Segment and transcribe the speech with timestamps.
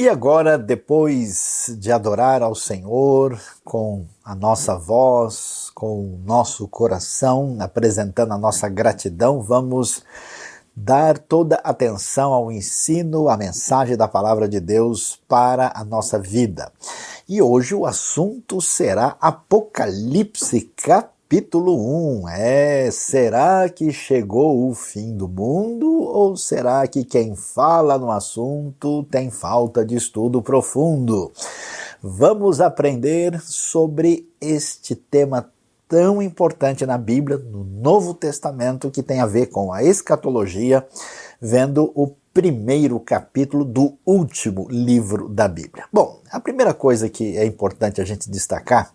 [0.00, 7.58] E agora, depois de adorar ao Senhor com a nossa voz, com o nosso coração,
[7.60, 10.02] apresentando a nossa gratidão, vamos
[10.74, 16.72] dar toda atenção ao ensino, à mensagem da palavra de Deus para a nossa vida.
[17.28, 25.16] E hoje o assunto será Apocalipse, capítulo Capítulo 1 é: será que chegou o fim
[25.16, 31.30] do mundo ou será que quem fala no assunto tem falta de estudo profundo?
[32.02, 35.48] Vamos aprender sobre este tema
[35.88, 40.84] tão importante na Bíblia, no Novo Testamento, que tem a ver com a escatologia,
[41.40, 45.84] vendo o primeiro capítulo do último livro da Bíblia.
[45.92, 48.92] Bom, a primeira coisa que é importante a gente destacar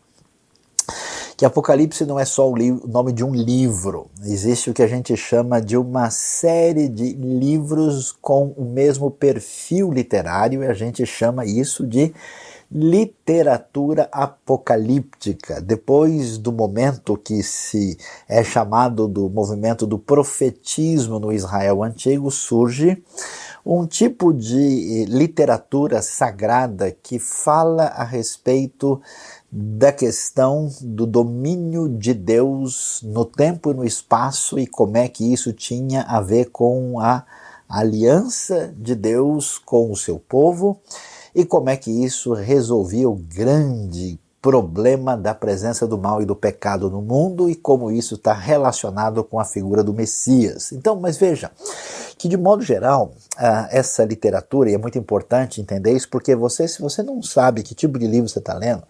[1.38, 2.55] que Apocalipse não é só o,
[2.88, 8.13] nome de um livro, existe o que a gente chama de uma série de livros
[8.21, 12.13] com o mesmo perfil literário e a gente chama isso de
[12.71, 15.62] literatura apocalíptica.
[15.62, 23.04] Depois do momento que se é chamado do movimento do profetismo no Israel antigo, surge
[23.65, 29.01] um tipo de literatura sagrada que fala a respeito
[29.57, 35.31] da questão do domínio de Deus no tempo e no espaço e como é que
[35.31, 37.23] isso tinha a ver com a
[37.70, 40.81] aliança de Deus com o seu povo
[41.33, 46.35] e como é que isso resolvia o grande problema da presença do mal e do
[46.35, 50.73] pecado no mundo e como isso está relacionado com a figura do Messias.
[50.73, 51.49] Então, mas veja,
[52.18, 56.68] que de modo geral, uh, essa literatura, e é muito importante entender isso, porque você,
[56.68, 58.84] se você não sabe que tipo de livro você está lendo,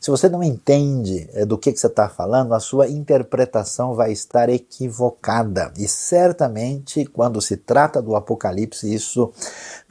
[0.00, 4.12] se você não entende uh, do que, que você está falando, a sua interpretação vai
[4.12, 5.72] estar equivocada.
[5.78, 9.32] E certamente, quando se trata do Apocalipse, isso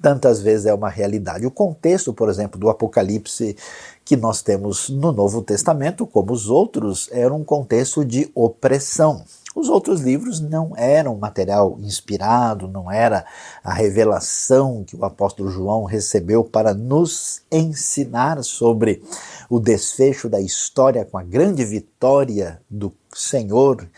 [0.01, 1.45] tantas vezes é uma realidade.
[1.45, 3.55] O contexto, por exemplo, do Apocalipse
[4.03, 9.23] que nós temos no Novo Testamento, como os outros, era um contexto de opressão.
[9.53, 13.25] Os outros livros não eram material inspirado, não era
[13.61, 19.03] a revelação que o apóstolo João recebeu para nos ensinar sobre
[19.49, 23.89] o desfecho da história com a grande vitória do Senhor,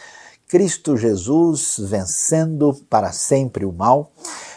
[0.47, 4.11] Cristo Jesus vencendo para sempre o mal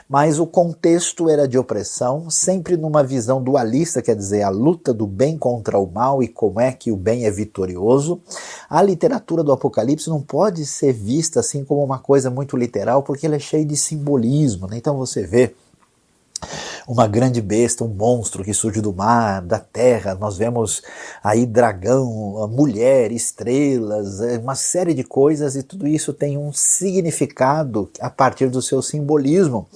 [0.08, 5.06] mas o contexto era de opressão, sempre numa visão dualista, quer dizer, a luta do
[5.06, 8.20] bem contra o mal e como é que o bem é vitorioso.
[8.70, 13.26] A literatura do Apocalipse não pode ser vista assim como uma coisa muito literal, porque
[13.26, 14.68] ela é cheia de simbolismo.
[14.68, 14.76] Né?
[14.76, 15.54] Então você vê
[16.86, 20.14] uma grande besta, um monstro que surge do mar, da terra.
[20.14, 20.82] Nós vemos
[21.22, 27.90] aí dragão, mulher, estrelas, é, uma série de coisas e tudo isso tem um significado
[28.00, 29.66] a partir do seu simbolismo.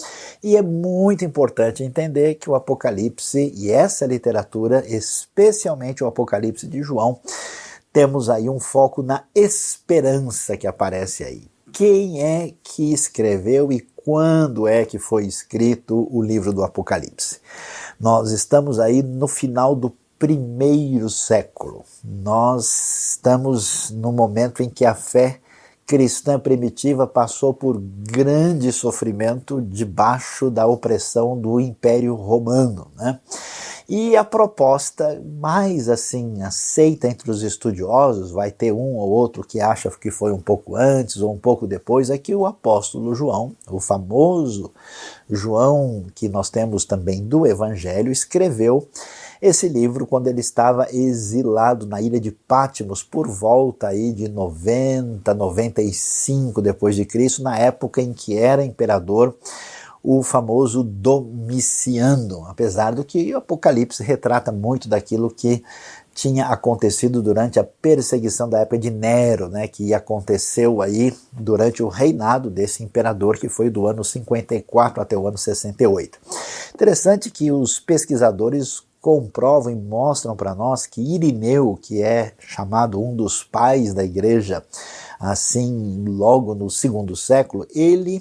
[0.43, 6.82] E é muito importante entender que o Apocalipse e essa literatura, especialmente o Apocalipse de
[6.82, 7.19] João,
[7.92, 11.48] temos aí um foco na esperança que aparece aí.
[11.72, 17.38] Quem é que escreveu e quando é que foi escrito o livro do Apocalipse.
[18.00, 21.84] Nós estamos aí no final do primeiro século.
[22.03, 25.38] Nós estamos no momento em que a fé
[25.87, 32.88] cristã primitiva passou por grande sofrimento debaixo da opressão do Império Romano.
[32.97, 33.16] Né?
[33.93, 39.61] E a proposta mais assim aceita entre os estudiosos, vai ter um ou outro que
[39.61, 43.51] acha que foi um pouco antes ou um pouco depois, é que o apóstolo João,
[43.69, 44.71] o famoso
[45.28, 48.87] João que nós temos também do Evangelho, escreveu
[49.43, 55.34] esse livro quando ele estava exilado na ilha de Patmos por volta aí de 90,
[55.34, 59.34] 95 depois de Cristo, na época em que era imperador
[60.03, 65.62] o famoso Domiciano, apesar do que o Apocalipse retrata muito daquilo que
[66.15, 71.89] tinha acontecido durante a perseguição da época de Nero, né, que aconteceu aí durante o
[71.89, 76.19] reinado desse imperador que foi do ano 54 até o ano 68.
[76.75, 83.15] Interessante que os pesquisadores comprovam e mostram para nós que Irineu, que é chamado um
[83.15, 84.63] dos pais da igreja,
[85.19, 88.21] assim, logo no segundo século, ele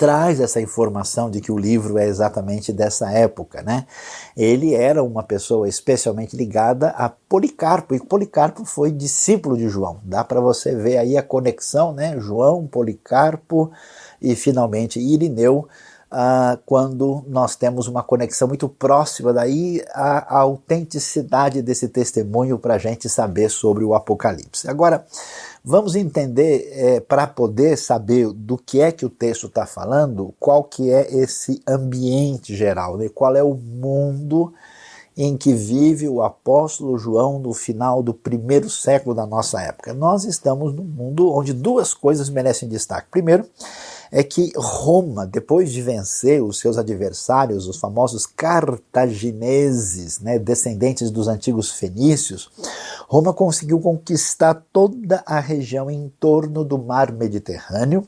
[0.00, 3.84] traz essa informação de que o livro é exatamente dessa época, né?
[4.34, 9.98] Ele era uma pessoa especialmente ligada a Policarpo, e Policarpo foi discípulo de João.
[10.02, 12.18] Dá para você ver aí a conexão, né?
[12.18, 13.70] João, Policarpo
[14.22, 15.68] e finalmente Irineu,
[16.10, 22.74] ah, quando nós temos uma conexão muito próxima daí a, a autenticidade desse testemunho para
[22.74, 24.68] a gente saber sobre o Apocalipse.
[24.68, 25.06] Agora,
[25.62, 30.64] Vamos entender, é, para poder saber do que é que o texto está falando, qual
[30.64, 33.10] que é esse ambiente geral, né?
[33.10, 34.54] qual é o mundo
[35.14, 39.92] em que vive o apóstolo João no final do primeiro século da nossa época.
[39.92, 43.08] Nós estamos num mundo onde duas coisas merecem destaque.
[43.10, 43.44] Primeiro,
[44.12, 51.28] é que Roma, depois de vencer os seus adversários, os famosos cartagineses, né, descendentes dos
[51.28, 52.50] antigos fenícios,
[53.08, 58.06] Roma conseguiu conquistar toda a região em torno do mar Mediterrâneo,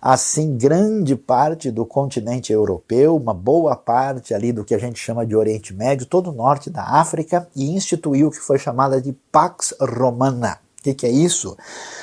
[0.00, 5.26] assim grande parte do continente europeu, uma boa parte ali do que a gente chama
[5.26, 9.12] de Oriente Médio, todo o norte da África e instituiu o que foi chamada de
[9.32, 10.67] Pax Romana.
[10.88, 11.56] Que, que é isso?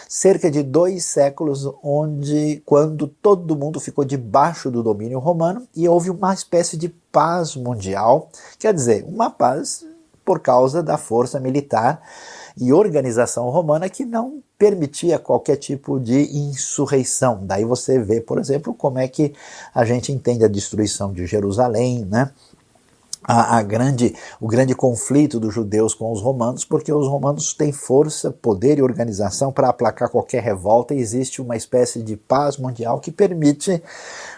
[0.08, 6.10] cerca de dois séculos, onde quando todo mundo ficou debaixo do domínio romano e houve
[6.10, 9.86] uma espécie de paz mundial, quer dizer, uma paz
[10.24, 12.02] por causa da força militar
[12.58, 17.40] e organização romana que não permitia qualquer tipo de insurreição.
[17.44, 19.34] Daí você vê, por exemplo, como é que
[19.74, 22.32] a gente entende a destruição de Jerusalém, né?
[23.27, 27.72] A, a, grande, o grande conflito dos judeus com os romanos, porque os romanos têm
[27.72, 33.00] força, poder e organização para aplacar qualquer revolta e existe uma espécie de paz mundial
[33.00, 33.81] que permite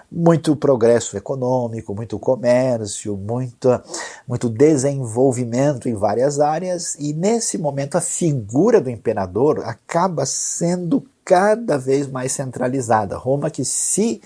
[0.09, 3.81] muito progresso econômico, muito comércio, muito,
[4.25, 11.77] muito desenvolvimento em várias áreas, e nesse momento a figura do imperador acaba sendo cada
[11.77, 13.17] vez mais centralizada.
[13.17, 14.21] Roma que se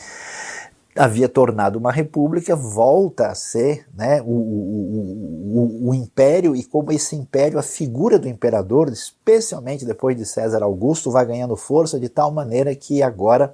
[0.95, 6.91] havia tornado uma república, volta a ser né, o, o, o, o, império, e como
[6.91, 12.09] esse império, a figura do imperador, especialmente depois de César Augusto, vai ganhando força de
[12.09, 13.53] tal maneira que agora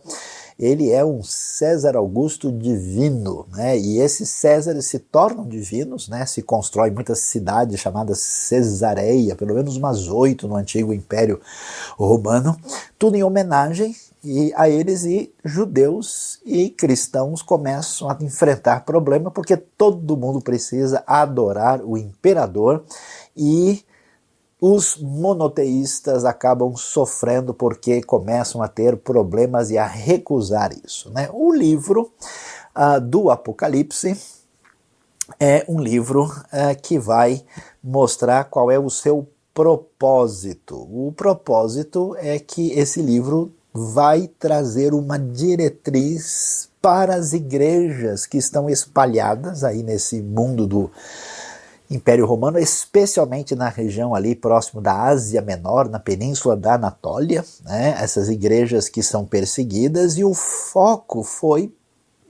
[0.60, 3.78] ele é um César Augusto divino, né?
[3.78, 6.26] E esses Césares se tornam divinos, né?
[6.26, 11.40] Se constrói muitas cidades chamadas Cesareia, pelo menos umas oito no antigo Império
[11.96, 12.58] Romano,
[12.98, 19.56] tudo em homenagem e a eles e judeus e cristãos começam a enfrentar problema porque
[19.56, 22.84] todo mundo precisa adorar o imperador
[23.36, 23.86] e
[24.60, 31.12] os monoteístas acabam sofrendo porque começam a ter problemas e a recusar isso.
[31.12, 31.30] Né?
[31.32, 32.12] O livro
[32.76, 34.18] uh, do Apocalipse
[35.40, 37.44] é um livro uh, que vai
[37.84, 40.76] mostrar qual é o seu propósito.
[40.76, 43.54] O propósito é que esse livro
[43.86, 50.90] vai trazer uma diretriz para as igrejas que estão espalhadas aí nesse mundo do
[51.90, 57.96] Império Romano, especialmente na região ali próximo da Ásia Menor, na península da Anatólia, né?
[58.02, 61.72] essas igrejas que são perseguidas, e o foco foi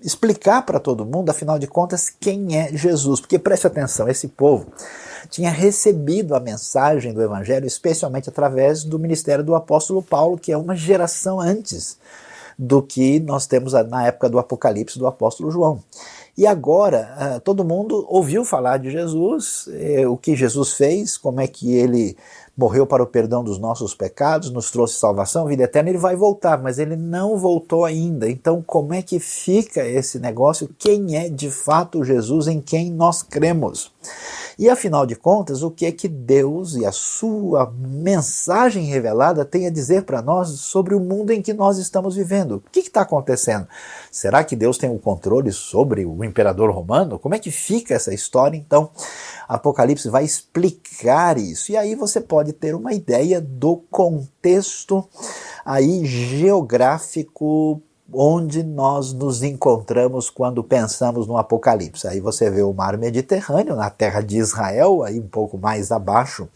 [0.01, 3.19] explicar para todo mundo, afinal de contas, quem é Jesus.
[3.19, 4.67] Porque preste atenção, esse povo
[5.29, 10.57] tinha recebido a mensagem do Evangelho, especialmente através do ministério do apóstolo Paulo, que é
[10.57, 11.97] uma geração antes
[12.57, 15.83] do que nós temos na época do Apocalipse do apóstolo João.
[16.35, 21.41] E agora, ah, todo mundo ouviu falar de Jesus, eh, o que Jesus fez, como
[21.41, 22.15] é que ele
[22.57, 26.61] morreu para o perdão dos nossos pecados, nos trouxe salvação, vida eterna, ele vai voltar,
[26.61, 28.27] mas ele não voltou ainda.
[28.29, 30.69] Então, como é que fica esse negócio?
[30.79, 33.91] Quem é de fato Jesus em quem nós cremos?
[34.57, 39.67] E afinal de contas, o que é que Deus e a sua mensagem revelada tem
[39.67, 42.55] a dizer para nós sobre o mundo em que nós estamos vivendo?
[42.55, 43.67] O que está acontecendo?
[44.11, 47.19] Será que Deus tem o controle sobre o imperador romano?
[47.19, 48.57] Como é que fica essa história?
[48.57, 48.89] Então,
[49.47, 51.71] Apocalipse vai explicar isso.
[51.71, 55.07] E aí você pode ter uma ideia do contexto
[55.63, 62.07] aí geográfico onde nós nos encontramos quando pensamos no Apocalipse.
[62.07, 66.47] Aí você vê o mar Mediterrâneo, na terra de Israel, aí um pouco mais abaixo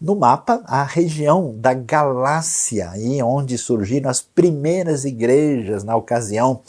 [0.00, 6.60] no mapa, a região da Galácia, aí onde surgiram as primeiras igrejas na ocasião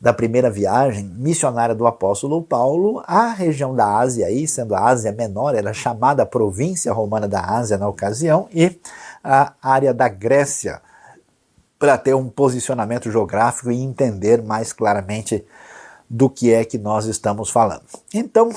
[0.00, 5.10] da primeira viagem missionária do apóstolo Paulo, a região da Ásia, aí, sendo a Ásia
[5.10, 8.78] Menor, era chamada província romana da Ásia na ocasião, e
[9.24, 10.80] a área da Grécia,
[11.78, 15.44] para ter um posicionamento geográfico e entender mais claramente
[16.08, 17.82] do que é que nós estamos falando.
[18.14, 18.50] Então,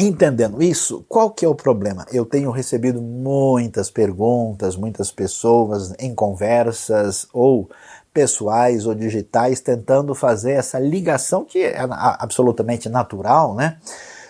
[0.00, 2.06] entendendo isso, qual que é o problema?
[2.12, 7.68] Eu tenho recebido muitas perguntas, muitas pessoas em conversas ou
[8.12, 13.78] pessoais ou digitais tentando fazer essa ligação que é absolutamente natural, né?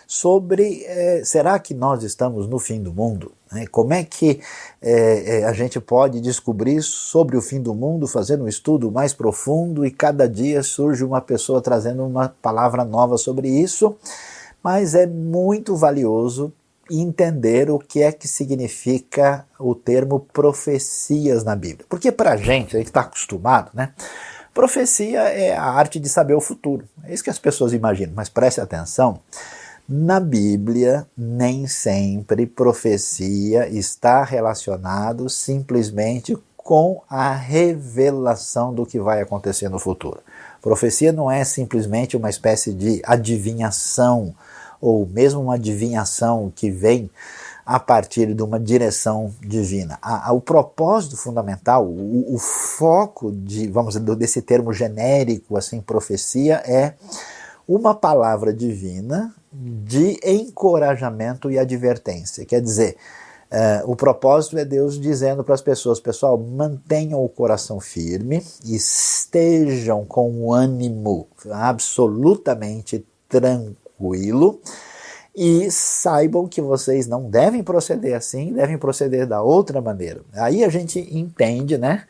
[0.06, 3.32] Sobre é, será que nós estamos no fim do mundo?
[3.52, 3.66] Né?
[3.66, 4.40] Como é que
[4.80, 9.84] é, a gente pode descobrir sobre o fim do mundo, fazendo um estudo mais profundo
[9.84, 13.96] e cada dia surge uma pessoa trazendo uma palavra nova sobre isso?
[14.62, 16.52] Mas é muito valioso
[16.90, 21.84] entender o que é que significa o termo profecias na Bíblia.
[21.88, 23.92] Porque para a gente, a gente está acostumado, né?
[24.54, 26.84] Profecia é a arte de saber o futuro.
[27.04, 29.20] É isso que as pessoas imaginam, mas preste atenção.
[29.90, 39.70] Na Bíblia, nem sempre profecia está relacionado simplesmente com a revelação do que vai acontecer
[39.70, 40.20] no futuro.
[40.60, 44.34] Profecia não é simplesmente uma espécie de adivinhação,
[44.78, 47.10] ou mesmo uma adivinhação que vem
[47.64, 49.98] a partir de uma direção divina.
[50.32, 56.92] O propósito fundamental, o, o, foco de, vamos dizer, desse termo genérico, assim, profecia, é
[57.68, 62.46] uma palavra divina de encorajamento e advertência.
[62.46, 62.96] Quer dizer,
[63.50, 70.04] Uh, o propósito é Deus dizendo para as pessoas: pessoal, mantenham o coração firme, estejam
[70.04, 74.60] com o ânimo absolutamente tranquilo
[75.34, 80.20] e saibam que vocês não devem proceder assim, devem proceder da outra maneira.
[80.34, 82.04] Aí a gente entende, né?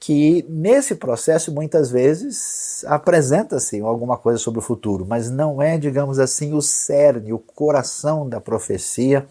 [0.00, 6.18] Que nesse processo muitas vezes apresenta-se alguma coisa sobre o futuro, mas não é, digamos
[6.18, 9.26] assim, o cerne, o coração da profecia,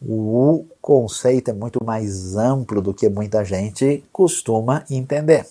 [0.00, 5.46] o conceito é muito mais amplo do que muita gente costuma entender.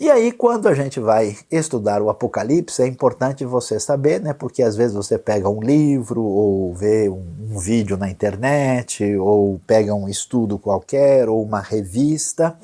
[0.00, 4.32] E aí, quando a gente vai estudar o Apocalipse, é importante você saber, né?
[4.32, 9.60] Porque às vezes você pega um livro, ou vê um, um vídeo na internet, ou
[9.66, 12.56] pega um estudo qualquer, ou uma revista,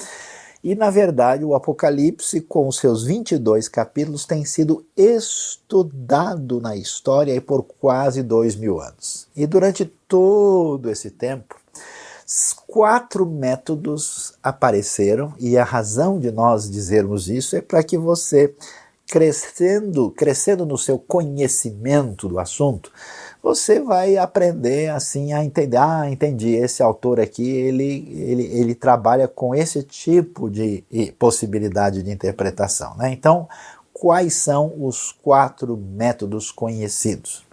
[0.64, 7.38] e, na verdade, o Apocalipse, com os seus 22 capítulos, tem sido estudado na história
[7.40, 9.28] por quase dois mil anos.
[9.36, 11.54] E durante todo esse tempo,
[12.66, 18.52] quatro métodos apareceram, e a razão de nós dizermos isso é para que você,
[19.06, 22.90] crescendo, crescendo no seu conhecimento do assunto,
[23.40, 29.28] você vai aprender assim a entender, ah, entendi, esse autor aqui, ele, ele, ele trabalha
[29.28, 30.82] com esse tipo de
[31.16, 32.96] possibilidade de interpretação.
[32.96, 33.12] Né?
[33.12, 33.48] Então,
[33.92, 37.46] quais são os quatro métodos conhecidos?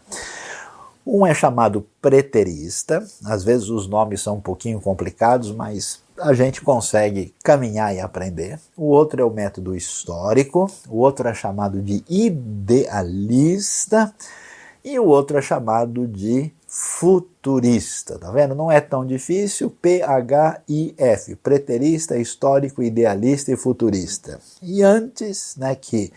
[1.06, 6.62] Um é chamado preterista, às vezes os nomes são um pouquinho complicados, mas a gente
[6.62, 8.58] consegue caminhar e aprender.
[8.78, 14.14] O outro é o método histórico, o outro é chamado de idealista
[14.84, 18.56] e o outro é chamado de futurista, tá vendo?
[18.56, 24.40] Não é tão difícil, P-H-I-F, preterista, histórico, idealista e futurista.
[24.60, 26.12] E antes, né, que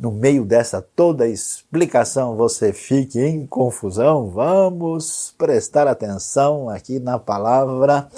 [0.00, 8.08] no meio dessa toda explicação você fique em confusão, vamos prestar atenção aqui na palavra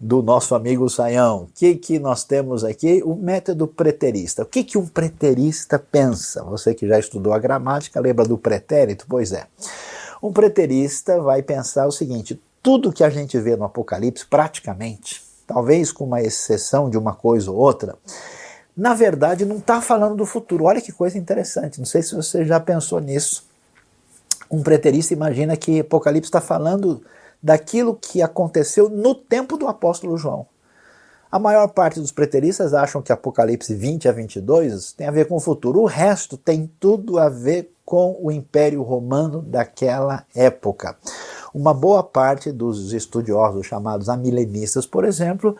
[0.00, 1.42] do nosso amigo Saião.
[1.42, 3.02] O que, que nós temos aqui?
[3.04, 4.44] O método preterista.
[4.44, 6.42] O que, que um preterista pensa?
[6.44, 9.04] Você que já estudou a gramática, lembra do pretérito?
[9.06, 9.46] Pois é.
[10.24, 15.92] Um preterista vai pensar o seguinte: tudo que a gente vê no Apocalipse, praticamente, talvez
[15.92, 17.94] com uma exceção de uma coisa ou outra,
[18.74, 20.64] na verdade não está falando do futuro.
[20.64, 21.78] Olha que coisa interessante.
[21.78, 23.46] Não sei se você já pensou nisso.
[24.50, 27.04] Um preterista imagina que Apocalipse está falando
[27.42, 30.46] daquilo que aconteceu no tempo do apóstolo João.
[31.34, 35.34] A maior parte dos preteristas acham que Apocalipse 20 a 22 tem a ver com
[35.34, 35.80] o futuro.
[35.80, 40.96] O resto tem tudo a ver com o Império Romano daquela época.
[41.52, 45.56] Uma boa parte dos estudiosos chamados amilenistas, por exemplo,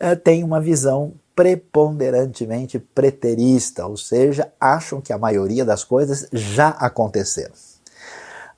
[0.00, 6.68] eh, tem uma visão preponderantemente preterista, ou seja, acham que a maioria das coisas já
[6.68, 7.52] aconteceram.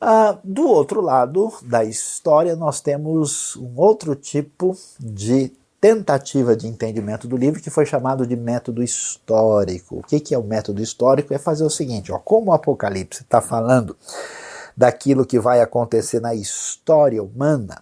[0.00, 5.50] Ah, do outro lado da história, nós temos um outro tipo de
[5.86, 9.98] tentativa de entendimento do livro que foi chamado de método histórico.
[9.98, 11.32] O que, que é o método histórico?
[11.32, 13.96] É fazer o seguinte: ó, como o Apocalipse está falando
[14.76, 17.80] daquilo que vai acontecer na história humana,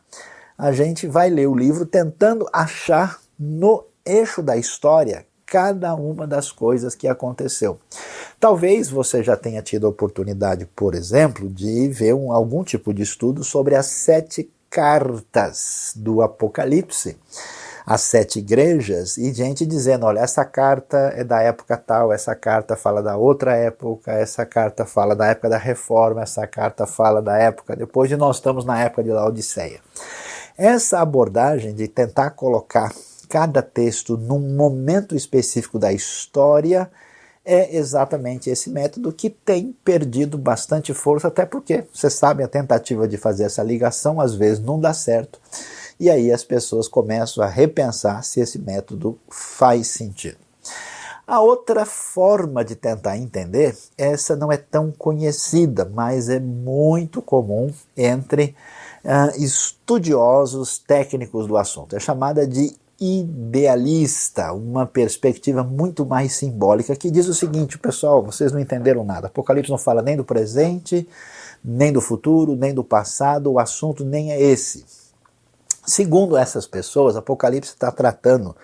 [0.57, 6.53] a gente vai ler o livro tentando achar no eixo da história cada uma das
[6.53, 7.79] coisas que aconteceu.
[8.39, 13.03] Talvez você já tenha tido a oportunidade, por exemplo, de ver um, algum tipo de
[13.03, 17.17] estudo sobre as sete cartas do Apocalipse,
[17.87, 22.77] as sete igrejas, e gente dizendo: olha, essa carta é da época tal, essa carta
[22.77, 27.37] fala da outra época, essa carta fala da época da reforma, essa carta fala da
[27.37, 29.81] época depois de nós estamos na época de Laodiceia.
[30.57, 32.93] Essa abordagem de tentar colocar
[33.29, 36.89] cada texto num momento específico da história
[37.45, 43.07] é exatamente esse método que tem perdido bastante força, até porque, você sabe, a tentativa
[43.07, 45.39] de fazer essa ligação às vezes não dá certo.
[45.99, 50.39] E aí as pessoas começam a repensar se esse método faz sentido.
[51.27, 57.73] A outra forma de tentar entender, essa não é tão conhecida, mas é muito comum
[57.97, 58.55] entre
[59.03, 61.97] uh, estudiosos técnicos do assunto.
[61.97, 68.53] É chamada de idealista, uma perspectiva muito mais simbólica, que diz o seguinte, pessoal, vocês
[68.53, 69.27] não entenderam nada.
[69.27, 71.09] Apocalipse não fala nem do presente,
[71.65, 74.85] nem do futuro, nem do passado, o assunto nem é esse.
[75.87, 78.57] Segundo essas pessoas, Apocalipse está tratando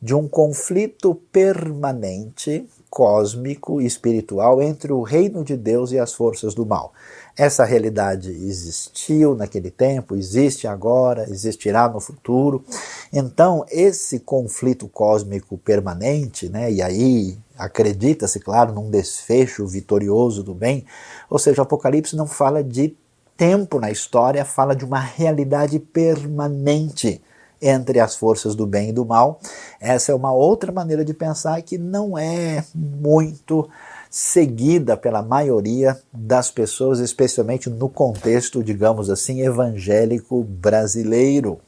[0.00, 6.54] de um conflito permanente, cósmico e espiritual entre o reino de Deus e as forças
[6.54, 6.92] do mal.
[7.36, 12.64] Essa realidade existiu naquele tempo, existe agora, existirá no futuro.
[13.12, 20.86] Então, esse conflito cósmico permanente, né, e aí acredita-se, claro, num desfecho vitorioso do bem,
[21.28, 22.96] ou seja, o Apocalipse não fala de
[23.40, 27.22] tempo na história, fala de uma realidade permanente
[27.62, 29.40] entre as forças do bem e do mal.
[29.80, 33.66] Essa é uma outra maneira de pensar que não é muito
[34.10, 41.58] seguida pela maioria das pessoas, especialmente no contexto, digamos assim, evangélico brasileiro.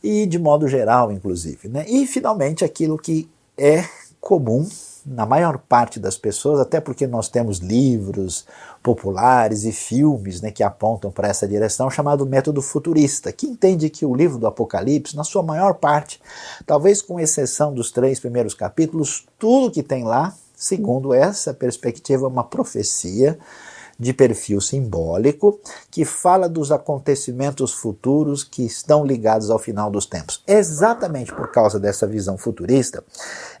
[0.00, 1.68] E de modo geral, inclusive.
[1.68, 1.86] Né?
[1.88, 3.84] E, finalmente, aquilo que é
[4.20, 4.64] comum
[5.10, 8.46] na maior parte das pessoas, até porque nós temos livros
[8.80, 14.06] populares e filmes né, que apontam para essa direção, chamado método futurista, que entende que
[14.06, 16.22] o livro do Apocalipse, na sua maior parte,
[16.64, 22.28] talvez com exceção dos três primeiros capítulos, tudo que tem lá, segundo essa perspectiva, é
[22.28, 23.36] uma profecia
[24.00, 30.42] de perfil simbólico que fala dos acontecimentos futuros que estão ligados ao final dos tempos.
[30.48, 33.04] Exatamente por causa dessa visão futurista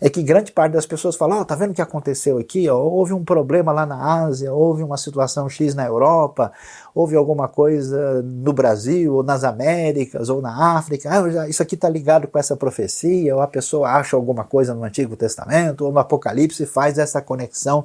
[0.00, 2.70] é que grande parte das pessoas fala: oh, tá vendo o que aconteceu aqui?
[2.70, 6.50] Oh, houve um problema lá na Ásia, houve uma situação X na Europa,
[6.94, 11.10] houve alguma coisa no Brasil, ou nas Américas, ou na África.
[11.10, 14.84] Ah, isso aqui está ligado com essa profecia, ou a pessoa acha alguma coisa no
[14.84, 17.84] Antigo Testamento, ou no Apocalipse faz essa conexão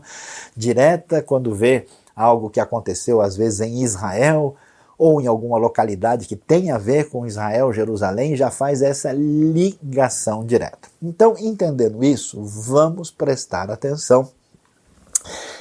[0.56, 1.86] direta quando vê
[2.16, 4.56] algo que aconteceu às vezes em Israel
[4.98, 10.46] ou em alguma localidade que tem a ver com Israel, Jerusalém, já faz essa ligação
[10.46, 10.88] direta.
[11.02, 14.30] Então, entendendo isso, vamos prestar atenção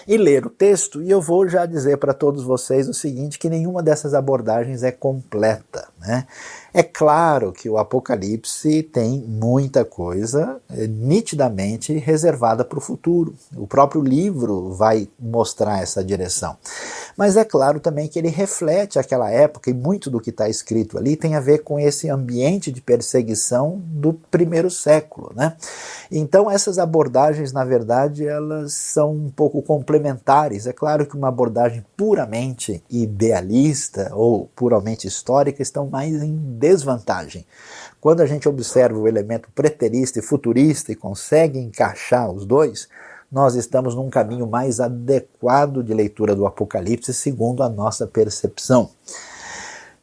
[0.06, 3.48] e ler o texto, e eu vou já dizer para todos vocês o seguinte: que
[3.48, 5.88] nenhuma dessas abordagens é completa.
[6.06, 6.26] Né?
[6.72, 13.34] É claro que o Apocalipse tem muita coisa é, nitidamente reservada para o futuro.
[13.56, 16.56] O próprio livro vai mostrar essa direção.
[17.16, 20.98] Mas é claro também que ele reflete aquela época e muito do que está escrito
[20.98, 25.32] ali tem a ver com esse ambiente de perseguição do primeiro século.
[25.34, 25.56] Né?
[26.10, 30.66] Então essas abordagens, na verdade, elas são um pouco complementares.
[30.66, 37.46] É claro que uma abordagem puramente idealista ou puramente histórica estão mais em desvantagem.
[38.00, 42.88] Quando a gente observa o elemento preterista e futurista e consegue encaixar os dois,
[43.30, 48.90] nós estamos num caminho mais adequado de leitura do Apocalipse, segundo a nossa percepção.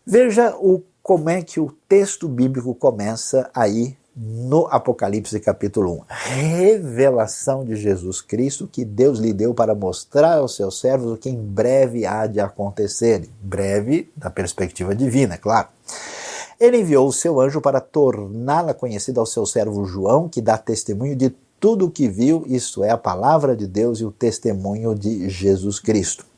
[0.06, 6.02] Veja o, como é que o texto bíblico começa aí no Apocalipse capítulo 1.
[6.08, 11.30] Revelação de Jesus Cristo que Deus lhe deu para mostrar aos seus servos o que
[11.30, 13.28] em breve há de acontecer.
[13.42, 15.70] Breve, da perspectiva divina, claro.
[16.60, 21.16] Ele enviou o seu anjo para torná-la conhecida ao seu servo João, que dá testemunho
[21.16, 25.30] de tudo o que viu, isto é, a palavra de Deus e o testemunho de
[25.30, 26.31] Jesus Cristo.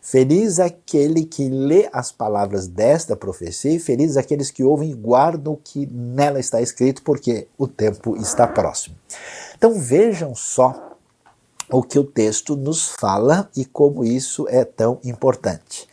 [0.00, 5.52] Feliz aquele que lê as palavras desta profecia, e feliz aqueles que ouvem e guardam
[5.52, 8.96] o que nela está escrito, porque o tempo está próximo.
[9.56, 10.96] Então vejam só
[11.70, 15.86] o que o texto nos fala e como isso é tão importante.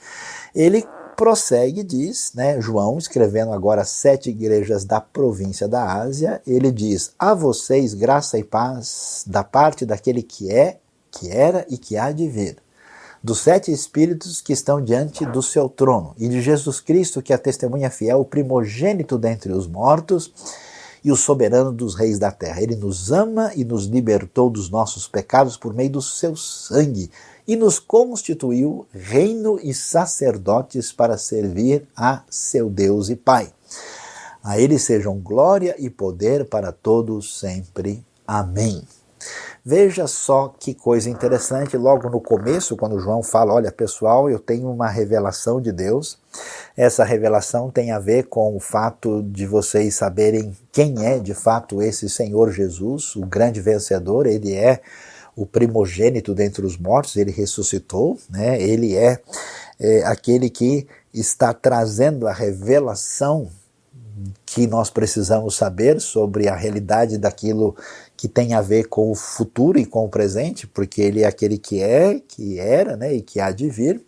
[0.56, 7.12] Ele prossegue, diz, né, João, escrevendo agora sete igrejas da província da Ásia, ele diz:
[7.20, 10.80] A vocês graça e paz da parte daquele que é,
[11.12, 12.58] que era e que há de vir,
[13.24, 17.36] dos sete espíritos que estão diante do seu trono, e de Jesus Cristo, que é
[17.36, 20.32] a testemunha fiel, o primogênito dentre os mortos
[21.04, 22.62] e o soberano dos reis da terra.
[22.62, 27.10] Ele nos ama e nos libertou dos nossos pecados por meio do seu sangue
[27.48, 33.52] e nos constituiu reino e sacerdotes para servir a seu Deus e Pai.
[34.44, 38.06] A ele sejam glória e poder para todos sempre.
[38.26, 38.97] Amém.
[39.70, 44.72] Veja só que coisa interessante, logo no começo, quando João fala: Olha, pessoal, eu tenho
[44.72, 46.18] uma revelação de Deus.
[46.78, 51.82] Essa revelação tem a ver com o fato de vocês saberem quem é de fato
[51.82, 54.26] esse Senhor Jesus, o grande vencedor.
[54.26, 54.80] Ele é
[55.36, 58.62] o primogênito dentre os mortos, ele ressuscitou, né?
[58.62, 59.20] ele é,
[59.78, 63.50] é aquele que está trazendo a revelação
[64.46, 67.76] que nós precisamos saber sobre a realidade daquilo
[68.16, 71.58] que tem a ver com o futuro e com o presente, porque ele é aquele
[71.58, 74.02] que é, que era, né, e que há de vir.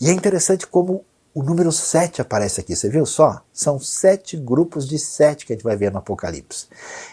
[0.00, 3.42] E é interessante como o número 7 aparece aqui, você viu só?
[3.52, 6.68] São sete grupos de sete que a gente vai ver no Apocalipse.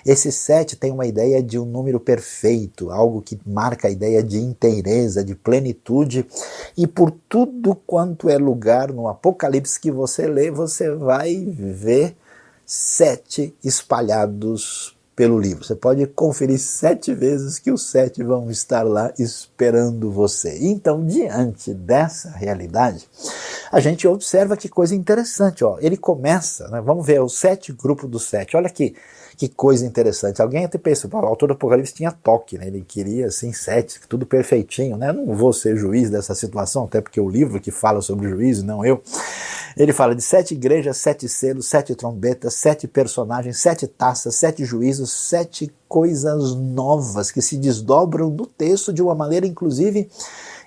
[0.05, 4.37] Esse sete tem uma ideia de um número perfeito, algo que marca a ideia de
[4.37, 6.23] inteireza, de plenitude,
[6.77, 12.15] e por tudo quanto é lugar no Apocalipse que você lê, você vai ver
[12.73, 15.61] sete espalhados pelo livro.
[15.61, 20.57] Você pode conferir sete vezes que os sete vão estar lá esperando você.
[20.61, 23.09] Então, diante dessa realidade,
[23.69, 25.65] a gente observa que coisa interessante.
[25.65, 25.79] Ó.
[25.81, 28.55] Ele começa, né, vamos ver, os sete grupos dos sete.
[28.55, 28.95] Olha aqui
[29.41, 30.39] que coisa interessante.
[30.39, 32.67] Alguém até pensa, o autor do Apocalipse tinha toque, né?
[32.67, 34.95] ele queria assim, sete, tudo perfeitinho.
[34.95, 35.11] Né?
[35.11, 38.85] Não vou ser juiz dessa situação, até porque o livro que fala sobre juízo, não
[38.85, 39.01] eu.
[39.75, 45.11] Ele fala de sete igrejas, sete selos, sete trombetas, sete personagens, sete taças, sete juízos,
[45.11, 50.07] sete coisas novas que se desdobram no texto de uma maneira, inclusive,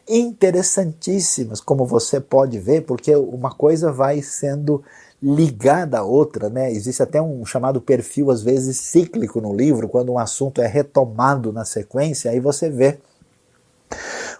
[0.09, 4.83] interessantíssimas, como você pode ver, porque uma coisa vai sendo
[5.25, 6.71] ligada à outra, né?
[6.71, 11.51] Existe até um chamado perfil, às vezes, cíclico no livro, quando um assunto é retomado
[11.51, 12.99] na sequência, aí você vê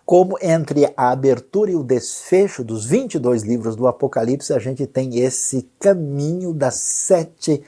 [0.05, 5.19] como entre a abertura e o desfecho dos 22 livros do Apocalipse, a gente tem
[5.21, 7.63] esse caminho das sete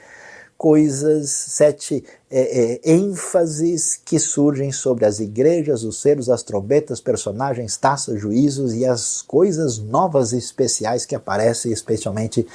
[0.57, 7.77] coisas, sete é, é, ênfases que surgem sobre as igrejas, os selos, as trombetas, personagens,
[7.77, 12.45] taças, juízos e as coisas novas e especiais que aparecem especialmente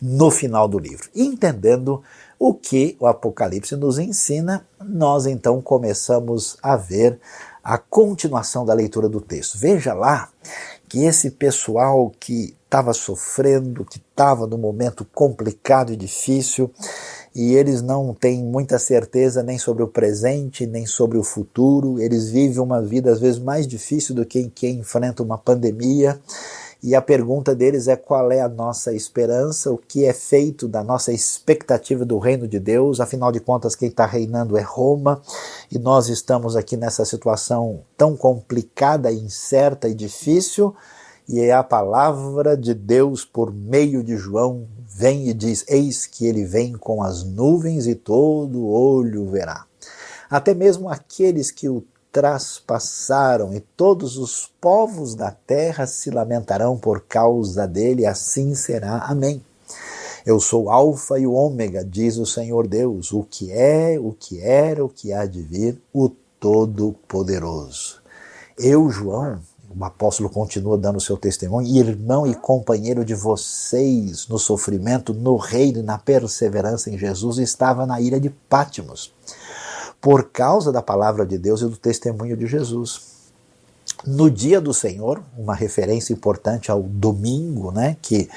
[0.00, 1.08] no final do livro.
[1.14, 2.02] Entendendo
[2.38, 7.18] o que o Apocalipse nos ensina, nós então começamos a ver
[7.62, 9.58] a continuação da leitura do texto.
[9.58, 10.30] Veja lá
[10.88, 16.70] que esse pessoal que estava sofrendo, que estava num momento complicado e difícil,
[17.34, 22.28] e eles não têm muita certeza nem sobre o presente, nem sobre o futuro, eles
[22.28, 26.20] vivem uma vida às vezes mais difícil do que quem enfrenta uma pandemia
[26.80, 30.84] e a pergunta deles é qual é a nossa esperança, o que é feito da
[30.84, 33.00] nossa expectativa do reino de Deus.
[33.00, 35.20] Afinal de contas, quem está reinando é Roma
[35.72, 40.72] e nós estamos aqui nessa situação tão complicada, incerta e difícil.
[41.28, 46.26] E é a palavra de Deus por meio de João vem e diz: Eis que
[46.26, 49.66] ele vem com as nuvens e todo olho verá.
[50.30, 57.02] Até mesmo aqueles que o traspassaram, e todos os povos da terra se lamentarão por
[57.02, 58.98] causa dele, assim será.
[59.00, 59.42] Amém.
[60.24, 64.40] Eu sou Alfa e o Ômega, diz o Senhor Deus, o que é, o que
[64.40, 66.10] era, o que há de vir, o
[66.40, 68.02] Todo-Poderoso.
[68.58, 69.40] Eu, João,
[69.78, 75.78] o apóstolo continua dando seu testemunho, irmão e companheiro de vocês no sofrimento, no reino
[75.78, 79.12] e na perseverança em Jesus, estava na ilha de Pátimos
[80.00, 83.18] por causa da palavra de Deus e do testemunho de Jesus.
[84.06, 88.28] No dia do Senhor, uma referência importante ao domingo, né, que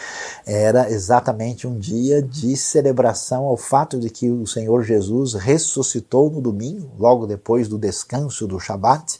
[0.46, 6.42] era exatamente um dia de celebração ao fato de que o Senhor Jesus ressuscitou no
[6.42, 9.20] domingo, logo depois do descanso do Shabat,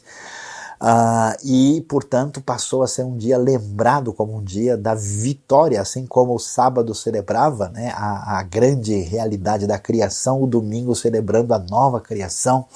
[0.82, 6.04] Uh, e, portanto, passou a ser um dia lembrado como um dia da vitória, assim
[6.04, 11.58] como o sábado celebrava né, a, a grande realidade da criação, o domingo celebrando a
[11.60, 12.66] nova criação.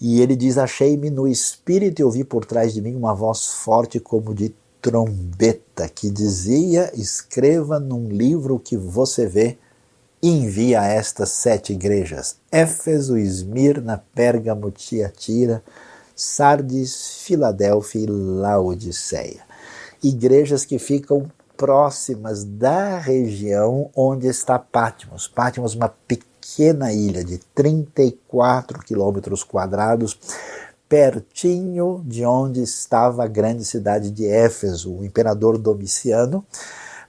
[0.00, 4.00] E ele diz: Achei-me no espírito e ouvi por trás de mim uma voz forte
[4.00, 9.58] como de trombeta, que dizia: Escreva num livro que você vê
[10.22, 15.62] envia a estas sete igrejas: Éfeso, Esmirna, Pérgamo, Tiatira.
[16.22, 19.40] Sardes, Filadélfia e Laodiceia.
[20.02, 25.26] Igrejas que ficam próximas da região onde está Patmos.
[25.26, 30.18] Patmos, uma pequena ilha de 34 quilômetros quadrados,
[30.88, 34.94] pertinho de onde estava a grande cidade de Éfeso.
[34.94, 36.44] O imperador Domiciano,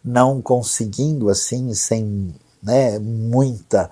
[0.03, 3.91] não conseguindo assim, sem né, muita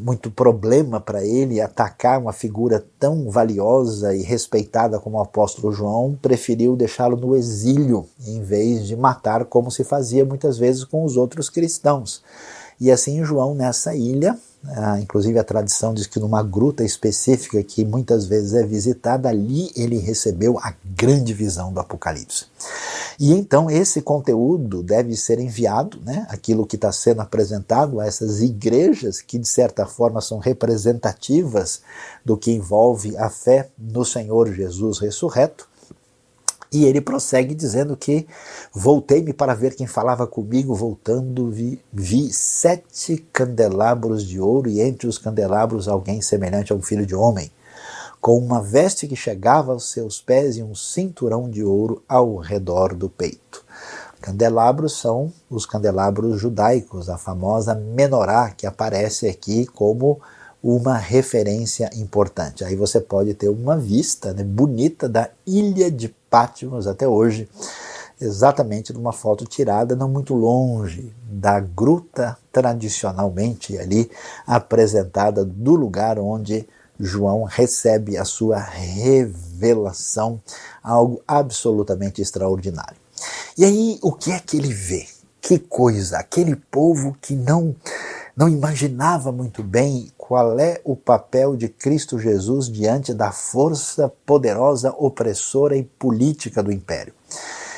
[0.00, 6.18] muito problema para ele atacar uma figura tão valiosa e respeitada como o apóstolo João,
[6.20, 11.16] preferiu deixá-lo no exílio em vez de matar como se fazia muitas vezes com os
[11.16, 12.22] outros cristãos.
[12.80, 17.84] E assim João nessa ilha, ah, inclusive a tradição diz que numa gruta específica que
[17.84, 22.46] muitas vezes é visitada, ali ele recebeu a grande visão do Apocalipse.
[23.20, 28.40] E então esse conteúdo deve ser enviado, né, aquilo que está sendo apresentado a essas
[28.40, 31.82] igrejas que de certa forma são representativas
[32.24, 35.68] do que envolve a fé no Senhor Jesus ressurreto.
[36.74, 38.26] E ele prossegue dizendo que
[38.72, 45.06] voltei-me para ver quem falava comigo, voltando vi, vi sete candelabros de ouro e entre
[45.06, 47.48] os candelabros alguém semelhante a um filho de homem
[48.20, 52.94] com uma veste que chegava aos seus pés e um cinturão de ouro ao redor
[52.94, 53.62] do peito.
[54.20, 60.20] candelabros são os candelabros judaicos, a famosa menorá, que aparece aqui como
[60.64, 62.64] uma referência importante.
[62.64, 67.46] Aí você pode ter uma vista né, bonita da ilha de Patmos até hoje,
[68.18, 74.10] exatamente numa foto tirada não muito longe da gruta tradicionalmente ali
[74.46, 76.66] apresentada do lugar onde
[76.98, 80.40] João recebe a sua revelação,
[80.82, 82.96] algo absolutamente extraordinário.
[83.58, 85.06] E aí, o que é que ele vê?
[85.42, 86.18] Que coisa!
[86.18, 87.76] Aquele povo que não
[88.36, 94.92] não imaginava muito bem qual é o papel de Cristo Jesus diante da força poderosa,
[94.98, 97.14] opressora e política do império.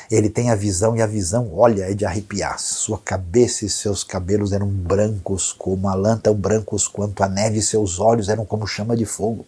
[0.09, 2.59] Ele tem a visão e a visão, olha, é de arrepiar.
[2.59, 7.61] Sua cabeça e seus cabelos eram brancos como a lã, tão brancos quanto a neve,
[7.61, 9.45] seus olhos eram como chama de fogo.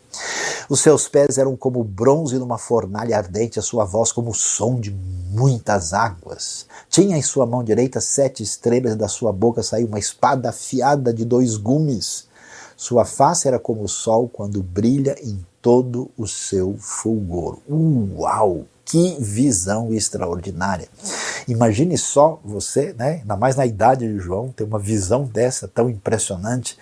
[0.68, 4.80] Os seus pés eram como bronze numa fornalha ardente, a sua voz como o som
[4.80, 6.66] de muitas águas.
[6.90, 11.24] Tinha em sua mão direita sete estrelas, da sua boca saiu uma espada afiada de
[11.24, 12.28] dois gumes.
[12.76, 17.60] Sua face era como o sol quando brilha em todo o seu fulgor.
[17.70, 18.66] Uau!
[18.90, 20.90] Que visão extraordinária.
[21.48, 25.92] Imagine só você, né, ainda mais na idade de João, ter uma visão dessa tão
[25.92, 26.76] impressionante.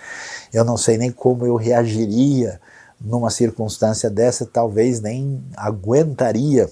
[0.54, 2.62] Eu não sei nem como eu reagiria
[3.00, 6.72] numa circunstância dessa, talvez nem aguentaria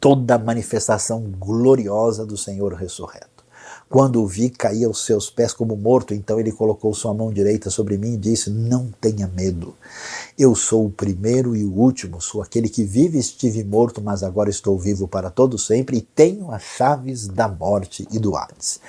[0.00, 3.31] toda a manifestação gloriosa do Senhor ressurreto.
[3.92, 6.14] Quando o vi, caí aos seus pés como morto.
[6.14, 9.74] Então ele colocou sua mão direita sobre mim e disse: Não tenha medo.
[10.38, 14.48] Eu sou o primeiro e o último, sou aquele que vive, estive morto, mas agora
[14.48, 18.80] estou vivo para todo sempre e tenho as chaves da morte e do Hades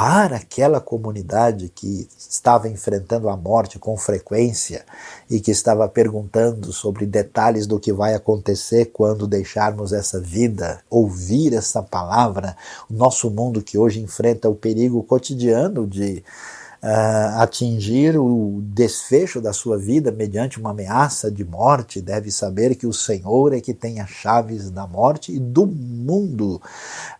[0.00, 4.82] para aquela comunidade que estava enfrentando a morte com frequência
[5.28, 11.52] e que estava perguntando sobre detalhes do que vai acontecer quando deixarmos essa vida, ouvir
[11.52, 12.56] essa palavra,
[12.88, 16.24] o nosso mundo que hoje enfrenta o perigo cotidiano de
[16.82, 22.86] uh, atingir o desfecho da sua vida mediante uma ameaça de morte, deve saber que
[22.86, 26.60] o Senhor é que tem as chaves da morte e do mundo,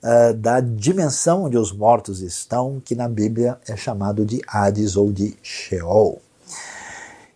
[0.03, 5.13] uh, da dimensão onde os mortos estão, que na Bíblia é chamado de Hades ou
[5.13, 6.21] de Sheol.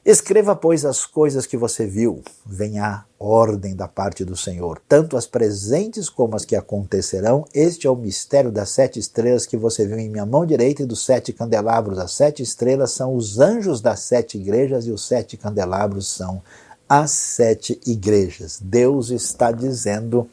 [0.05, 5.17] Escreva, pois, as coisas que você viu, vem a ordem da parte do Senhor, tanto
[5.17, 7.47] as presentes como as que acontecerão.
[7.55, 10.87] Este é o mistério das sete estrelas que você viu em minha mão direita e
[10.87, 11.99] dos sete candelabros.
[11.99, 16.43] As sete estrelas são os anjos das sete igrejas e os sete candelabros são
[16.87, 18.61] as sete igrejas.
[18.63, 20.29] Deus está dizendo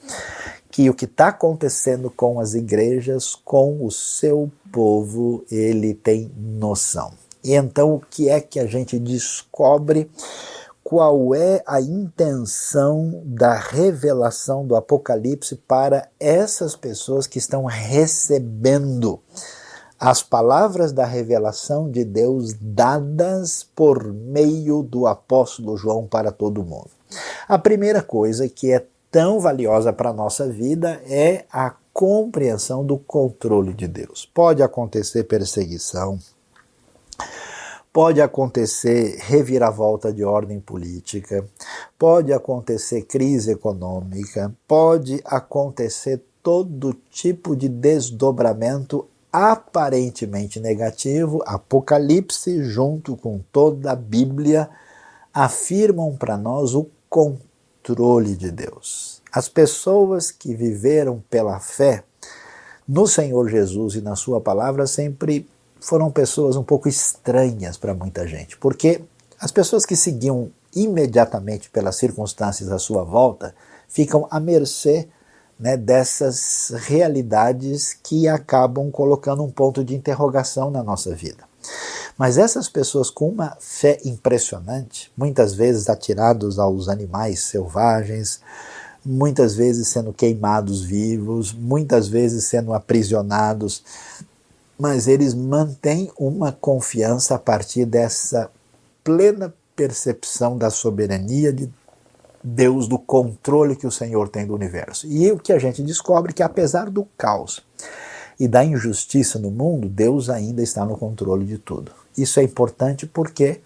[0.69, 7.20] que o que está acontecendo com as igrejas, com o seu povo, ele tem noção.
[7.43, 10.09] E então o que é que a gente descobre?
[10.83, 19.19] Qual é a intenção da revelação do Apocalipse para essas pessoas que estão recebendo
[19.99, 26.89] as palavras da revelação de Deus dadas por meio do apóstolo João para todo mundo?
[27.47, 32.97] A primeira coisa que é tão valiosa para a nossa vida é a compreensão do
[32.97, 34.29] controle de Deus.
[34.33, 36.17] Pode acontecer perseguição,
[37.93, 41.45] Pode acontecer reviravolta de ordem política,
[41.99, 51.43] pode acontecer crise econômica, pode acontecer todo tipo de desdobramento aparentemente negativo.
[51.45, 54.69] Apocalipse, junto com toda a Bíblia,
[55.33, 59.21] afirmam para nós o controle de Deus.
[59.31, 62.03] As pessoas que viveram pela fé
[62.87, 65.47] no Senhor Jesus e na Sua palavra sempre
[65.81, 69.01] foram pessoas um pouco estranhas para muita gente, porque
[69.39, 73.53] as pessoas que seguiam imediatamente pelas circunstâncias à sua volta
[73.89, 75.09] ficam à mercê
[75.59, 81.43] né, dessas realidades que acabam colocando um ponto de interrogação na nossa vida.
[82.17, 88.39] Mas essas pessoas com uma fé impressionante, muitas vezes atirados aos animais selvagens,
[89.03, 93.83] muitas vezes sendo queimados vivos, muitas vezes sendo aprisionados
[94.81, 98.49] mas eles mantêm uma confiança a partir dessa
[99.03, 101.69] plena percepção da soberania de
[102.43, 105.05] Deus, do controle que o Senhor tem do universo.
[105.05, 107.61] E o que a gente descobre é que apesar do caos
[108.39, 111.91] e da injustiça no mundo, Deus ainda está no controle de tudo.
[112.17, 113.61] Isso é importante porque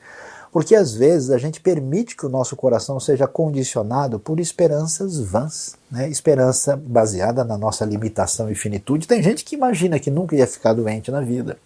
[0.51, 5.75] porque às vezes a gente permite que o nosso coração seja condicionado por esperanças vãs,
[5.95, 6.10] né?
[6.10, 9.08] esperança baseada na nossa limitação e finitude.
[9.08, 11.58] Tem gente que imagina que nunca ia ficar doente na vida.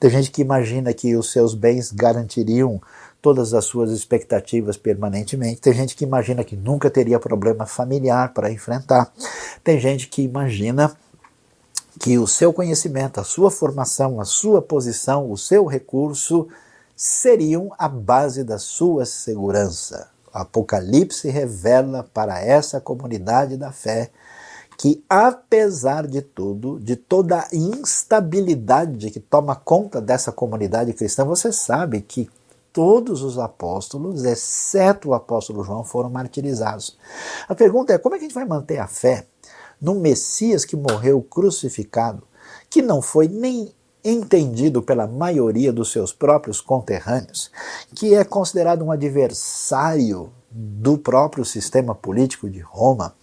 [0.00, 2.80] Tem gente que imagina que os seus bens garantiriam
[3.20, 5.60] todas as suas expectativas permanentemente.
[5.60, 9.12] Tem gente que imagina que nunca teria problema familiar para enfrentar.
[9.62, 10.96] Tem gente que imagina
[12.00, 16.48] que o seu conhecimento, a sua formação, a sua posição, o seu recurso
[16.96, 20.08] seriam a base da sua segurança.
[20.32, 24.10] Apocalipse revela para essa comunidade da fé
[24.78, 31.50] que, apesar de tudo, de toda a instabilidade que toma conta dessa comunidade cristã, você
[31.50, 32.30] sabe que
[32.72, 36.96] todos os apóstolos, exceto o apóstolo João, foram martirizados.
[37.48, 39.26] A pergunta é: como é que a gente vai manter a fé
[39.80, 42.22] num Messias que morreu crucificado,
[42.70, 43.72] que não foi nem
[44.08, 47.50] entendido pela maioria dos seus próprios conterrâneos,
[47.94, 53.14] que é considerado um adversário do próprio sistema político de Roma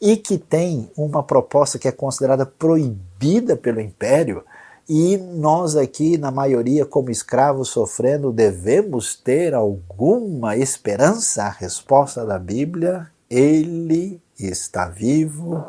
[0.00, 4.42] e que tem uma proposta que é considerada proibida pelo império,
[4.86, 11.44] e nós aqui, na maioria, como escravos sofrendo, devemos ter alguma esperança?
[11.44, 15.64] A resposta da Bíblia: Ele está vivo,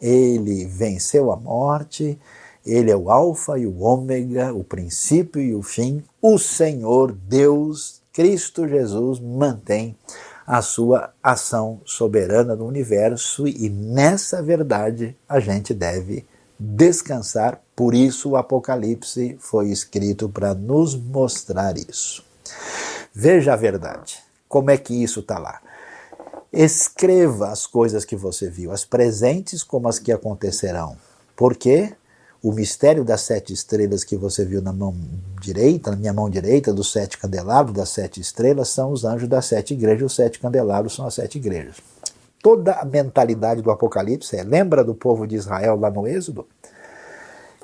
[0.00, 2.18] ele venceu a morte,
[2.64, 6.02] ele é o Alfa e o Ômega, o princípio e o fim.
[6.20, 9.96] O Senhor Deus, Cristo Jesus, mantém
[10.46, 16.26] a sua ação soberana no universo e nessa verdade a gente deve
[16.58, 17.60] descansar.
[17.74, 22.24] Por isso o Apocalipse foi escrito para nos mostrar isso.
[23.14, 24.18] Veja a verdade.
[24.48, 25.60] Como é que isso está lá?
[26.52, 30.96] Escreva as coisas que você viu, as presentes como as que acontecerão.
[31.36, 31.94] Porque
[32.42, 34.96] o mistério das sete estrelas que você viu na mão
[35.40, 39.46] direita, na minha mão direita, dos sete candelabros das sete estrelas, são os anjos das
[39.46, 41.76] sete igrejas, os sete candelabros são as sete igrejas
[42.42, 46.46] toda a mentalidade do Apocalipse é: lembra do povo de Israel lá no Êxodo?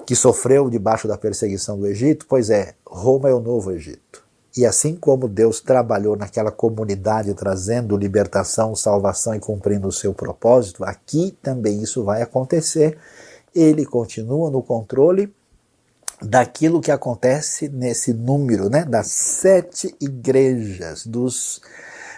[0.04, 2.26] Que sofreu debaixo da perseguição do Egito?
[2.28, 4.24] Pois é, Roma é o novo Egito.
[4.56, 10.84] E assim como Deus trabalhou naquela comunidade trazendo libertação, salvação e cumprindo o seu propósito,
[10.84, 12.96] aqui também isso vai acontecer.
[13.56, 15.34] Ele continua no controle
[16.20, 21.60] daquilo que acontece nesse número, né, das sete igrejas, dos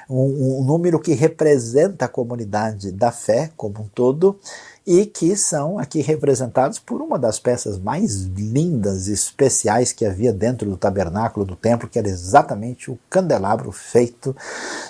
[0.09, 4.39] um, um número que representa a comunidade da fé como um todo
[4.87, 10.33] e que são aqui representados por uma das peças mais lindas e especiais que havia
[10.33, 14.35] dentro do tabernáculo do templo, que era exatamente o candelabro feito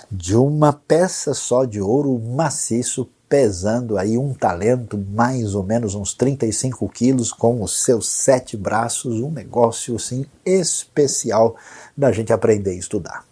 [0.09, 6.15] de uma peça só de ouro maciço, pesando aí um talento, mais ou menos uns
[6.15, 11.55] 35 quilos, com os seus sete braços, um negócio assim especial
[11.95, 13.23] da gente aprender e estudar.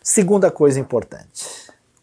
[0.00, 1.44] Segunda coisa importante: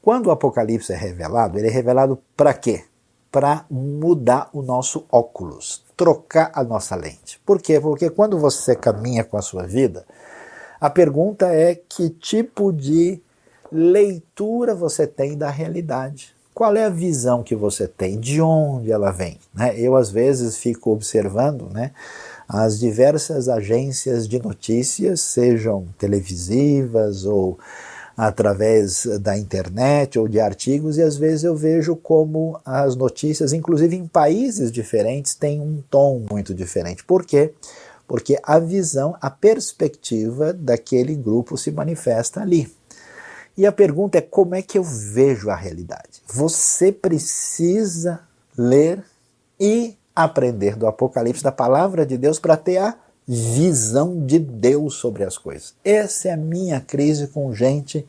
[0.01, 2.83] quando o Apocalipse é revelado, ele é revelado para quê?
[3.31, 7.39] Para mudar o nosso óculos, trocar a nossa lente.
[7.45, 7.79] Por quê?
[7.79, 10.05] Porque quando você caminha com a sua vida,
[10.79, 13.21] a pergunta é que tipo de
[13.71, 16.36] leitura você tem da realidade.
[16.57, 18.19] Qual é a visão que você tem?
[18.19, 19.37] De onde ela vem?
[19.53, 19.79] Né?
[19.79, 21.91] Eu, às vezes, fico observando né,
[22.49, 27.59] as diversas agências de notícias, sejam televisivas ou
[28.17, 33.95] através da internet ou de artigos, e às vezes eu vejo como as notícias, inclusive
[33.95, 37.03] em países diferentes, têm um tom muito diferente.
[37.03, 37.53] Por quê?
[38.07, 42.67] Porque a visão, a perspectiva daquele grupo se manifesta ali.
[43.57, 46.21] E a pergunta é como é que eu vejo a realidade?
[46.27, 48.19] Você precisa
[48.55, 49.03] ler
[49.59, 52.95] e aprender do Apocalipse, da palavra de Deus, para ter a
[53.27, 55.73] visão de Deus sobre as coisas.
[55.83, 58.05] Essa é a minha crise com gente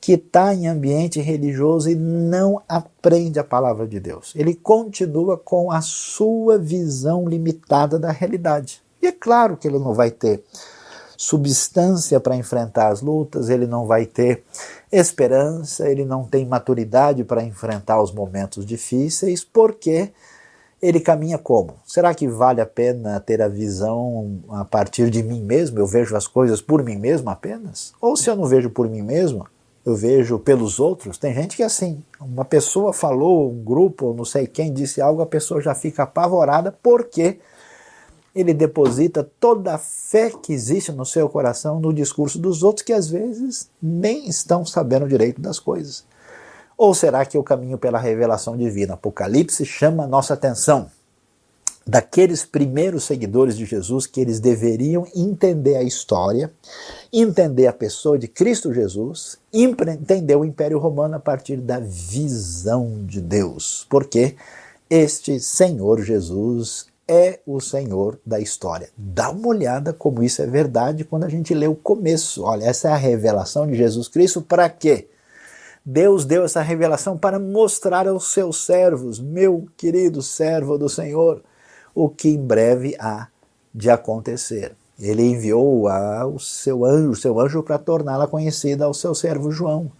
[0.00, 4.32] que está em ambiente religioso e não aprende a palavra de Deus.
[4.36, 8.82] Ele continua com a sua visão limitada da realidade.
[9.02, 10.44] E é claro que ele não vai ter
[11.20, 14.44] substância para enfrentar as lutas, ele não vai ter
[14.90, 20.12] esperança, ele não tem maturidade para enfrentar os momentos difíceis, porque
[20.80, 21.74] ele caminha como?
[21.84, 25.80] Será que vale a pena ter a visão a partir de mim mesmo?
[25.80, 27.92] Eu vejo as coisas por mim mesmo apenas?
[28.00, 29.44] Ou se eu não vejo por mim mesmo,
[29.84, 31.18] eu vejo pelos outros?
[31.18, 35.20] Tem gente que é assim, uma pessoa falou, um grupo, não sei quem disse algo,
[35.20, 37.40] a pessoa já fica apavorada porque
[38.38, 42.92] ele deposita toda a fé que existe no seu coração no discurso dos outros que
[42.92, 46.04] às vezes nem estão sabendo direito das coisas.
[46.76, 50.88] Ou será que o caminho pela revelação divina, Apocalipse, chama a nossa atenção
[51.84, 56.52] daqueles primeiros seguidores de Jesus que eles deveriam entender a história,
[57.12, 63.20] entender a pessoa de Cristo Jesus, entender o Império Romano a partir da visão de
[63.20, 64.36] Deus, porque
[64.88, 68.90] este Senhor Jesus é o Senhor da história.
[68.96, 72.44] Dá uma olhada como isso é verdade quando a gente lê o começo.
[72.44, 75.08] Olha, essa é a revelação de Jesus Cristo para quê?
[75.84, 81.42] Deus deu essa revelação para mostrar aos seus servos, meu querido servo do Senhor,
[81.94, 83.28] o que em breve há
[83.74, 84.76] de acontecer.
[85.00, 89.90] Ele enviou o seu anjo, seu anjo para torná-la conhecida ao seu servo João,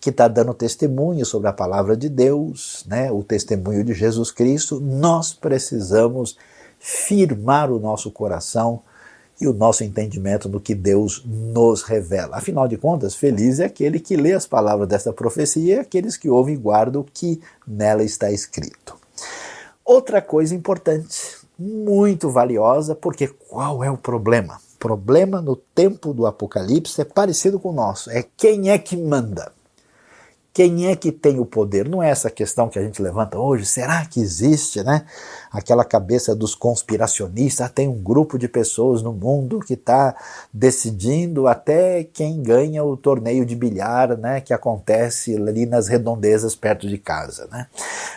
[0.00, 4.80] que está dando testemunho sobre a palavra de Deus, né, o testemunho de Jesus Cristo.
[4.80, 6.36] Nós precisamos
[6.78, 8.82] firmar o nosso coração
[9.40, 12.36] e o nosso entendimento do que Deus nos revela.
[12.36, 16.30] Afinal de contas, feliz é aquele que lê as palavras dessa profecia e aqueles que
[16.30, 18.96] ouvem e guardam o que nela está escrito.
[19.84, 24.58] Outra coisa importante, muito valiosa, porque qual é o problema?
[24.74, 28.96] O problema no tempo do Apocalipse é parecido com o nosso, é quem é que
[28.96, 29.52] manda.
[30.56, 31.86] Quem é que tem o poder?
[31.86, 33.66] Não é essa questão que a gente levanta hoje.
[33.66, 35.04] Será que existe, né?
[35.52, 37.66] Aquela cabeça dos conspiracionistas.
[37.66, 40.16] Ah, tem um grupo de pessoas no mundo que está
[40.50, 44.40] decidindo até quem ganha o torneio de bilhar, né?
[44.40, 47.66] Que acontece ali nas redondezas perto de casa, né?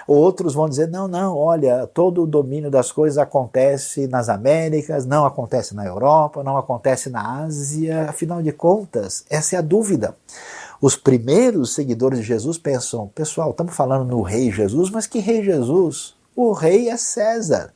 [0.07, 5.25] Outros vão dizer: não, não, olha, todo o domínio das coisas acontece nas Américas, não
[5.25, 8.09] acontece na Europa, não acontece na Ásia.
[8.09, 10.15] Afinal de contas, essa é a dúvida.
[10.81, 15.43] Os primeiros seguidores de Jesus pensam: pessoal, estamos falando no Rei Jesus, mas que Rei
[15.43, 16.15] Jesus?
[16.35, 17.73] O Rei é César.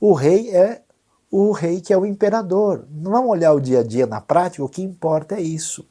[0.00, 0.82] O Rei é
[1.30, 2.84] o Rei que é o imperador.
[2.90, 5.84] Não vamos olhar o dia a dia na prática, o que importa é isso.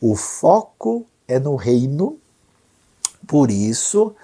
[0.00, 2.18] O foco é no reino,
[3.26, 4.14] por isso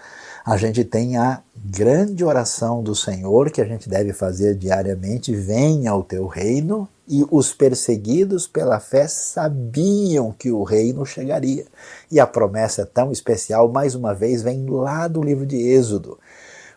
[0.45, 5.95] a gente tem a grande oração do Senhor que a gente deve fazer diariamente: venha
[5.95, 6.89] o teu reino.
[7.09, 11.67] E os perseguidos pela fé sabiam que o reino chegaria.
[12.11, 16.19] E a promessa é tão especial, mais uma vez, vem lá do livro de Êxodo,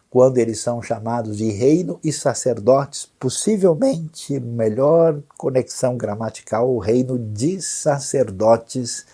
[0.09, 7.61] quando eles são chamados de reino e sacerdotes, possivelmente, melhor conexão gramatical, o reino de
[7.61, 9.05] sacerdotes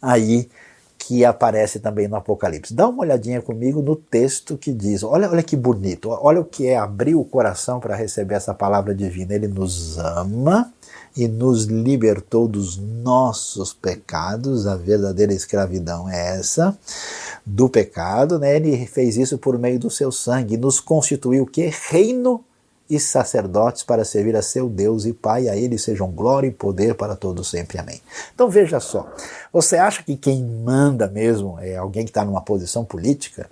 [0.00, 0.48] aí
[1.06, 2.74] que aparece também no Apocalipse.
[2.74, 6.66] Dá uma olhadinha comigo no texto que diz: olha, olha que bonito, olha o que
[6.66, 9.32] é abrir o coração para receber essa palavra divina.
[9.32, 10.72] Ele nos ama
[11.16, 14.66] e nos libertou dos nossos pecados.
[14.66, 16.76] A verdadeira escravidão é essa,
[17.44, 18.36] do pecado.
[18.36, 18.56] Né?
[18.56, 21.70] Ele fez isso por meio do seu sangue, nos constituiu o que?
[21.88, 22.44] Reino
[22.88, 26.94] e sacerdotes para servir a seu Deus e Pai, a Ele sejam glória e poder
[26.94, 27.78] para todos sempre.
[27.78, 28.00] Amém.
[28.34, 29.10] Então veja só,
[29.52, 33.48] você acha que quem manda mesmo é alguém que está numa posição política?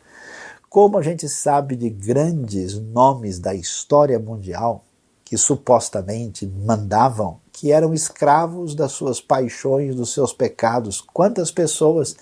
[0.69, 4.85] Como a gente sabe de grandes nomes da história mundial
[5.25, 11.01] que supostamente mandavam, que eram escravos das suas paixões, dos seus pecados?
[11.01, 12.17] Quantas pessoas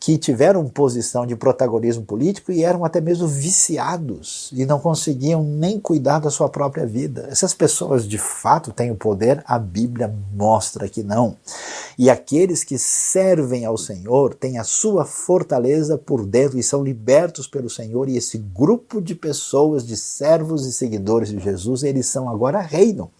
[0.00, 5.78] que tiveram posição de protagonismo político e eram até mesmo viciados e não conseguiam nem
[5.78, 7.28] cuidar da sua própria vida.
[7.30, 9.44] Essas pessoas de fato têm o poder?
[9.46, 11.36] A Bíblia mostra que não.
[11.98, 17.46] E aqueles que servem ao Senhor têm a sua fortaleza por dentro e são libertos
[17.46, 22.26] pelo Senhor, e esse grupo de pessoas, de servos e seguidores de Jesus, eles são
[22.26, 23.10] agora reino.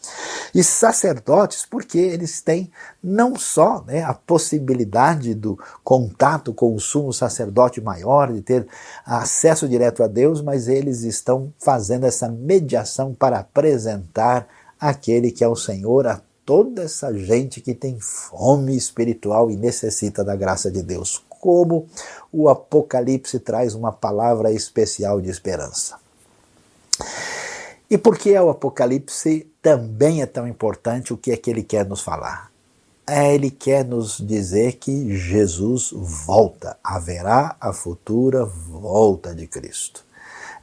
[0.54, 2.70] E sacerdotes, porque eles têm
[3.02, 8.66] não só né, a possibilidade do contato com o sumo sacerdote maior, de ter
[9.04, 14.46] acesso direto a Deus, mas eles estão fazendo essa mediação para apresentar
[14.78, 20.24] aquele que é o Senhor a toda essa gente que tem fome espiritual e necessita
[20.24, 21.22] da graça de Deus.
[21.28, 21.86] Como
[22.32, 25.96] o Apocalipse traz uma palavra especial de esperança.
[27.88, 31.12] E por que o Apocalipse também é tão importante?
[31.12, 32.49] O que é que ele quer nos falar?
[33.06, 40.04] É, ele quer nos dizer que Jesus volta, haverá a futura volta de Cristo.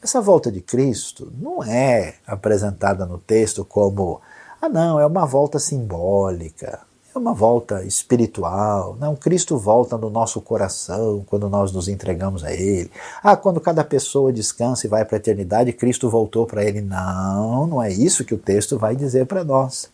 [0.01, 4.21] Essa volta de Cristo não é apresentada no texto como,
[4.61, 6.86] ah, não, é uma volta simbólica,
[7.17, 8.95] é uma volta espiritual.
[8.99, 12.91] Não, Cristo volta no nosso coração quando nós nos entregamos a Ele.
[13.23, 16.79] Ah, quando cada pessoa descansa e vai para a eternidade, Cristo voltou para Ele.
[16.79, 19.89] Não, não é isso que o texto vai dizer para nós.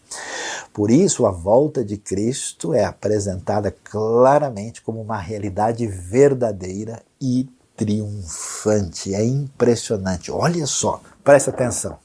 [0.73, 9.15] Por isso, a volta de Cristo é apresentada claramente como uma realidade verdadeira e triunfante.
[9.15, 10.31] É impressionante.
[10.31, 11.97] Olha só, presta atenção.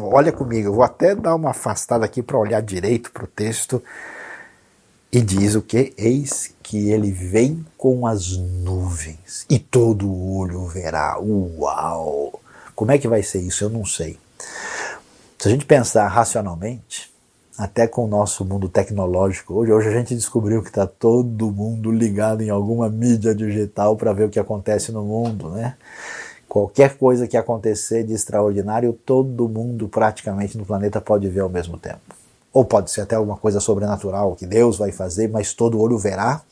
[0.00, 3.82] Olha comigo, eu vou até dar uma afastada aqui para olhar direito para o texto
[5.12, 5.92] e diz o que?
[5.98, 11.18] Eis que ele vem com as nuvens e todo olho verá.
[11.18, 12.40] Uau!
[12.76, 13.64] Como é que vai ser isso?
[13.64, 14.16] Eu não sei.
[15.36, 17.12] Se a gente pensar racionalmente,
[17.58, 21.90] até com o nosso mundo tecnológico hoje, hoje a gente descobriu que está todo mundo
[21.90, 25.76] ligado em alguma mídia digital para ver o que acontece no mundo, né?
[26.48, 31.76] Qualquer coisa que acontecer de extraordinário, todo mundo praticamente no planeta pode ver ao mesmo
[31.76, 32.19] tempo
[32.52, 36.42] ou pode ser até alguma coisa sobrenatural que Deus vai fazer, mas todo olho verá,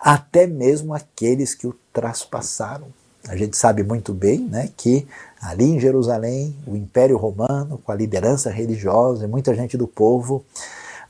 [0.00, 2.86] até mesmo aqueles que o traspassaram.
[3.28, 5.06] A gente sabe muito bem né, que
[5.40, 10.44] ali em Jerusalém, o Império Romano, com a liderança religiosa e muita gente do povo,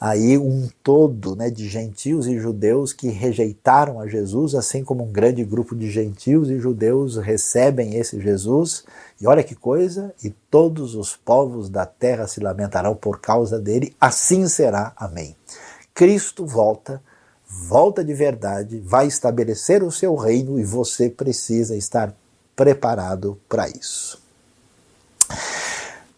[0.00, 5.12] aí um todo né, de gentios e judeus que rejeitaram a Jesus, assim como um
[5.12, 8.84] grande grupo de gentios e judeus recebem esse Jesus.
[9.20, 13.94] E olha que coisa, e todos os povos da terra se lamentarão por causa dele,
[14.00, 14.94] assim será.
[14.96, 15.36] Amém.
[15.92, 17.02] Cristo volta,
[17.46, 22.14] volta de verdade, vai estabelecer o seu reino e você precisa estar
[22.56, 24.18] preparado para isso.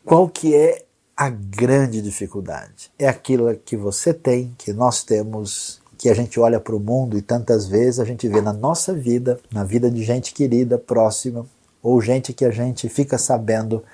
[0.05, 0.85] Qual que é
[1.23, 2.91] a grande dificuldade.
[2.99, 7.17] É aquilo que você tem, que nós temos, que a gente olha para o mundo
[7.17, 11.47] e tantas vezes a gente vê na nossa vida, na vida de gente querida, próxima,
[11.81, 13.85] ou gente que a gente fica sabendo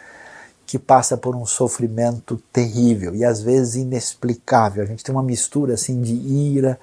[0.67, 4.83] que passa por um sofrimento terrível e às vezes inexplicável.
[4.83, 6.81] A gente tem uma mistura assim de ira,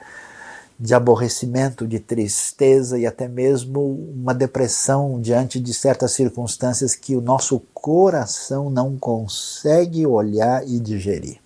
[0.80, 3.82] de aborrecimento, de tristeza e até mesmo
[4.14, 11.40] uma depressão diante de certas circunstâncias que o nosso coração não consegue olhar e digerir.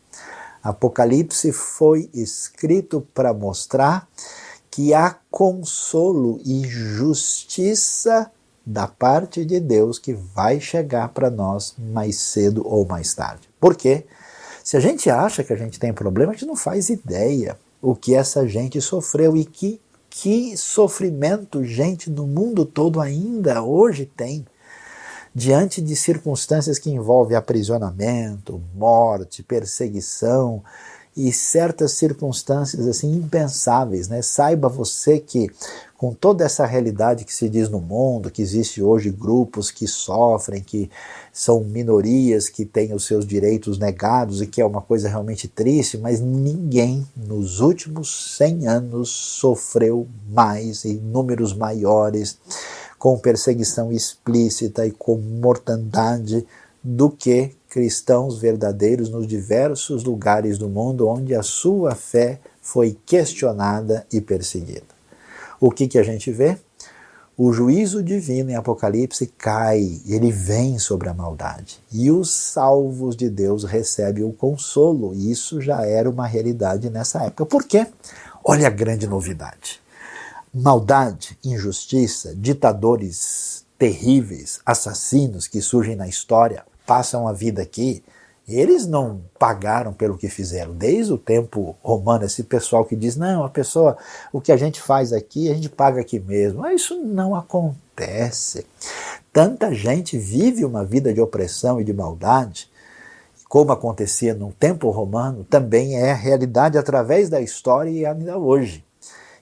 [0.63, 4.07] Apocalipse foi escrito para mostrar
[4.69, 8.32] que há consolo e justiça
[8.65, 13.49] da parte de Deus que vai chegar para nós mais cedo ou mais tarde.
[13.59, 14.05] Por quê?
[14.63, 17.95] Se a gente acha que a gente tem problema, a gente não faz ideia o
[17.95, 24.45] que essa gente sofreu e que, que sofrimento gente no mundo todo ainda hoje tem
[25.34, 30.63] diante de circunstâncias que envolvem aprisionamento, morte, perseguição
[31.28, 34.22] e certas circunstâncias assim impensáveis, né?
[34.22, 35.51] Saiba você que
[35.97, 40.63] com toda essa realidade que se diz no mundo, que existe hoje grupos que sofrem,
[40.63, 40.89] que
[41.34, 45.97] são minorias que têm os seus direitos negados e que é uma coisa realmente triste,
[45.97, 52.38] mas ninguém nos últimos 100 anos sofreu mais em números maiores
[52.97, 56.45] com perseguição explícita e com mortandade
[56.82, 64.05] do que cristãos verdadeiros nos diversos lugares do mundo onde a sua fé foi questionada
[64.11, 64.99] e perseguida
[65.59, 66.57] o que, que a gente vê?
[67.38, 71.80] O juízo divino em Apocalipse cai, ele vem sobre a maldade.
[71.91, 75.13] E os salvos de Deus recebem o consolo.
[75.13, 77.45] E isso já era uma realidade nessa época.
[77.45, 77.88] Por quê?
[78.43, 79.82] Olha a grande novidade.
[80.53, 88.03] Maldade, injustiça, ditadores terríveis, assassinos que surgem na história, passam a vida aqui
[88.57, 90.73] eles não pagaram pelo que fizeram.
[90.73, 93.95] Desde o tempo romano, esse pessoal que diz, não, a pessoa,
[94.33, 96.61] o que a gente faz aqui, a gente paga aqui mesmo.
[96.61, 98.65] Mas isso não acontece.
[99.31, 102.69] Tanta gente vive uma vida de opressão e de maldade,
[103.47, 108.83] como acontecia no tempo romano, também é a realidade através da história e ainda hoje.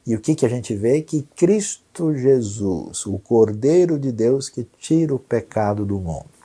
[0.05, 1.01] E o que, que a gente vê?
[1.01, 6.36] Que Cristo Jesus, o Cordeiro de Deus que tira o pecado do mundo,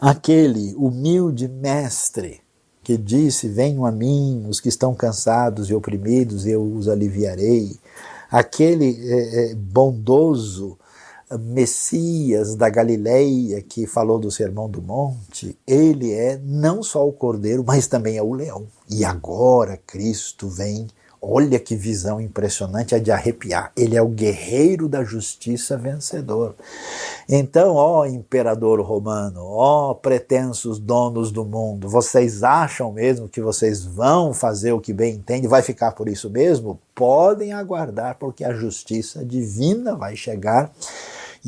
[0.00, 2.40] Aquele humilde mestre
[2.84, 7.76] que disse: Venham a mim os que estão cansados e oprimidos, eu os aliviarei.
[8.30, 10.78] Aquele é, é, bondoso
[11.36, 17.64] Messias da Galileia que falou do Sermão do Monte, ele é não só o cordeiro,
[17.66, 18.66] mas também é o leão.
[18.88, 20.86] E agora Cristo vem
[21.20, 23.72] Olha que visão impressionante, é de arrepiar.
[23.76, 26.54] Ele é o guerreiro da justiça vencedor.
[27.28, 34.32] Então, ó imperador romano, ó pretensos donos do mundo, vocês acham mesmo que vocês vão
[34.32, 35.48] fazer o que bem entende?
[35.48, 36.78] Vai ficar por isso mesmo?
[36.94, 40.72] Podem aguardar, porque a justiça divina vai chegar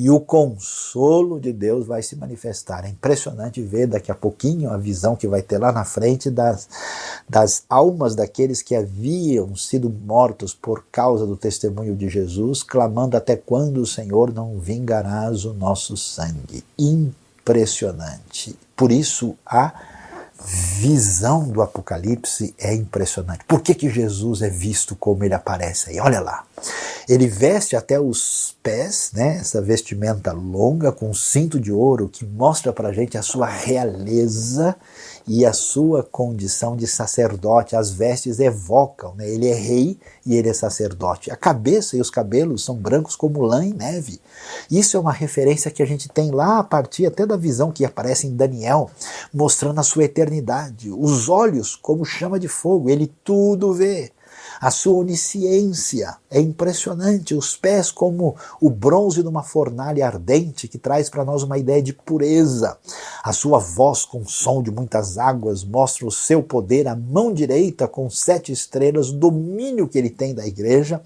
[0.01, 2.86] e o consolo de Deus vai se manifestar.
[2.86, 6.70] É impressionante ver daqui a pouquinho a visão que vai ter lá na frente das,
[7.28, 13.36] das almas daqueles que haviam sido mortos por causa do testemunho de Jesus, clamando até
[13.36, 16.64] quando o Senhor não vingarás o nosso sangue.
[16.78, 18.59] Impressionante.
[18.74, 19.99] Por isso a
[20.45, 23.45] visão do Apocalipse é impressionante.
[23.47, 26.01] Por que, que Jesus é visto como ele aparece aí?
[26.01, 26.45] Olha lá.
[27.09, 32.24] Ele veste até os pés, né, essa vestimenta longa com um cinto de ouro que
[32.24, 34.76] mostra para gente a sua realeza
[35.32, 37.76] e a sua condição de sacerdote.
[37.76, 39.30] As vestes evocam, né?
[39.30, 41.30] ele é rei e ele é sacerdote.
[41.30, 44.20] A cabeça e os cabelos são brancos como lã e neve.
[44.68, 47.84] Isso é uma referência que a gente tem lá a partir até da visão que
[47.84, 48.90] aparece em Daniel,
[49.32, 50.90] mostrando a sua eternidade.
[50.90, 54.10] Os olhos como chama de fogo, ele tudo vê.
[54.60, 61.10] A sua onisciência, é impressionante, os pés como o bronze numa fornalha ardente que traz
[61.10, 62.78] para nós uma ideia de pureza.
[63.24, 67.88] A sua voz com som de muitas águas mostra o seu poder, a mão direita
[67.88, 71.02] com sete estrelas, o domínio que ele tem da igreja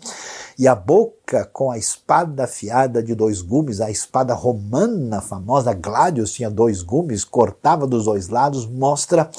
[0.58, 6.32] e a boca com a espada afiada de dois gumes, a espada romana famosa Gladius
[6.32, 9.30] tinha dois gumes, cortava dos dois lados, mostra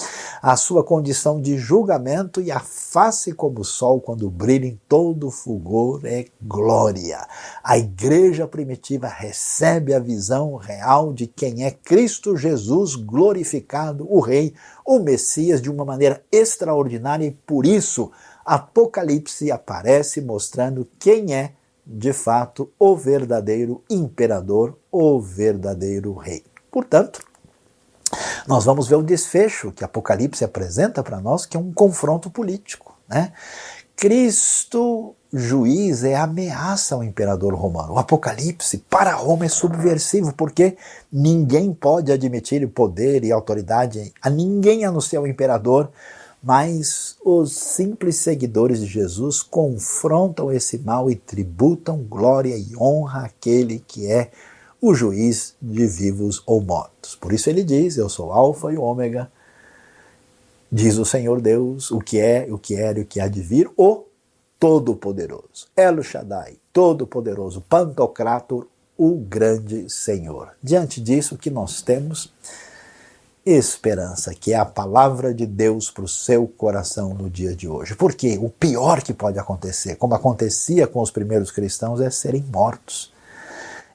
[0.41, 5.31] a sua condição de julgamento e a face como o sol quando brilha em todo
[5.31, 7.27] fulgor é glória.
[7.63, 14.53] A igreja primitiva recebe a visão real de quem é Cristo Jesus glorificado, o rei,
[14.85, 18.11] o Messias de uma maneira extraordinária e por isso
[18.45, 21.53] Apocalipse aparece mostrando quem é,
[21.85, 26.43] de fato, o verdadeiro imperador, o verdadeiro rei.
[26.71, 27.21] Portanto,
[28.47, 32.95] nós vamos ver o desfecho que Apocalipse apresenta para nós, que é um confronto político.
[33.07, 33.33] Né?
[33.95, 37.93] Cristo, juiz, é ameaça ao imperador romano.
[37.93, 40.77] O Apocalipse, para Roma, é subversivo, porque
[41.11, 45.89] ninguém pode admitir poder e autoridade a ninguém a não ser o imperador
[46.47, 53.79] mas os simples seguidores de Jesus confrontam esse mal e tributam glória e honra àquele
[53.79, 54.29] que é
[54.79, 57.15] o juiz de vivos ou mortos.
[57.15, 59.31] Por isso ele diz: Eu sou Alfa e Ômega,
[60.71, 63.41] diz o Senhor Deus, o que é, o que era e o que há de
[63.41, 64.03] vir, o
[64.59, 65.67] Todo-Poderoso.
[65.75, 70.51] El Shaddai, Todo-Poderoso, Pantocrator, o grande Senhor.
[70.63, 72.33] Diante disso, que nós temos
[73.45, 77.95] esperança, que é a palavra de Deus para o seu coração no dia de hoje.
[77.95, 83.13] Porque o pior que pode acontecer, como acontecia com os primeiros cristãos, é serem mortos.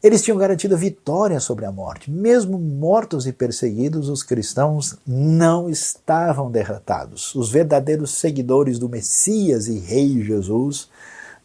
[0.02, 2.10] Eles tinham garantido vitória sobre a morte.
[2.10, 7.34] Mesmo mortos e perseguidos, os cristãos não estavam derrotados.
[7.34, 10.88] Os verdadeiros seguidores do Messias e Rei Jesus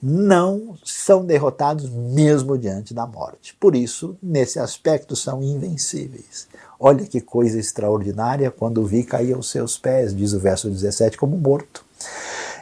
[0.02, 3.56] não são derrotados mesmo diante da morte.
[3.60, 6.48] Por isso, nesse aspecto, são invencíveis.
[6.80, 11.38] Olha que coisa extraordinária quando vi cair aos seus pés, diz o verso 17, como
[11.38, 11.84] morto.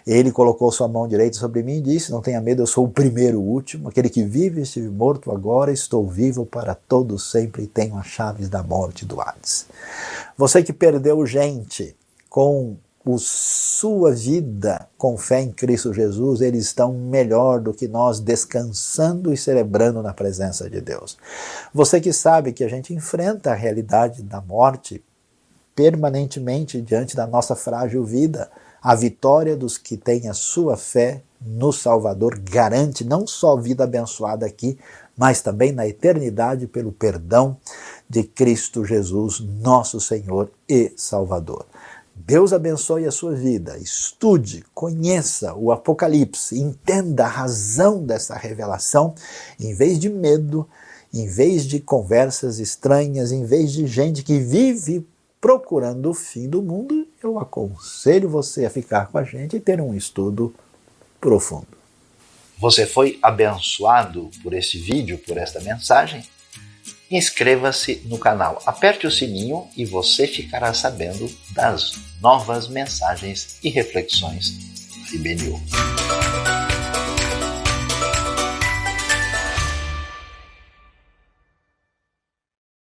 [0.05, 2.89] Ele colocou sua mão direita sobre mim e disse: Não tenha medo, eu sou o
[2.89, 7.63] primeiro o último, aquele que vive e estive morto, agora estou vivo para todo sempre
[7.63, 9.65] e tenho as chaves da morte do Hades.
[10.37, 11.95] Você que perdeu gente
[12.29, 12.75] com
[13.05, 19.33] o sua vida com fé em Cristo Jesus, eles estão melhor do que nós descansando
[19.33, 21.17] e celebrando na presença de Deus.
[21.73, 25.03] Você que sabe que a gente enfrenta a realidade da morte
[25.75, 28.49] permanentemente diante da nossa frágil vida,
[28.83, 34.45] a vitória dos que têm a sua fé no Salvador garante não só vida abençoada
[34.45, 34.77] aqui,
[35.15, 37.55] mas também na eternidade pelo perdão
[38.09, 41.65] de Cristo Jesus, nosso Senhor e Salvador.
[42.13, 43.77] Deus abençoe a sua vida.
[43.77, 49.15] Estude, conheça o Apocalipse, entenda a razão dessa revelação,
[49.59, 50.67] em vez de medo,
[51.13, 55.07] em vez de conversas estranhas, em vez de gente que vive
[55.43, 59.81] procurando o fim do mundo, eu aconselho você a ficar com a gente e ter
[59.81, 60.55] um estudo
[61.19, 61.67] profundo.
[62.57, 66.23] Você foi abençoado por este vídeo, por esta mensagem?
[67.11, 74.57] inscreva-se no canal, aperte o sininho e você ficará sabendo das novas mensagens e reflexões
[75.11, 75.61] da IBNU.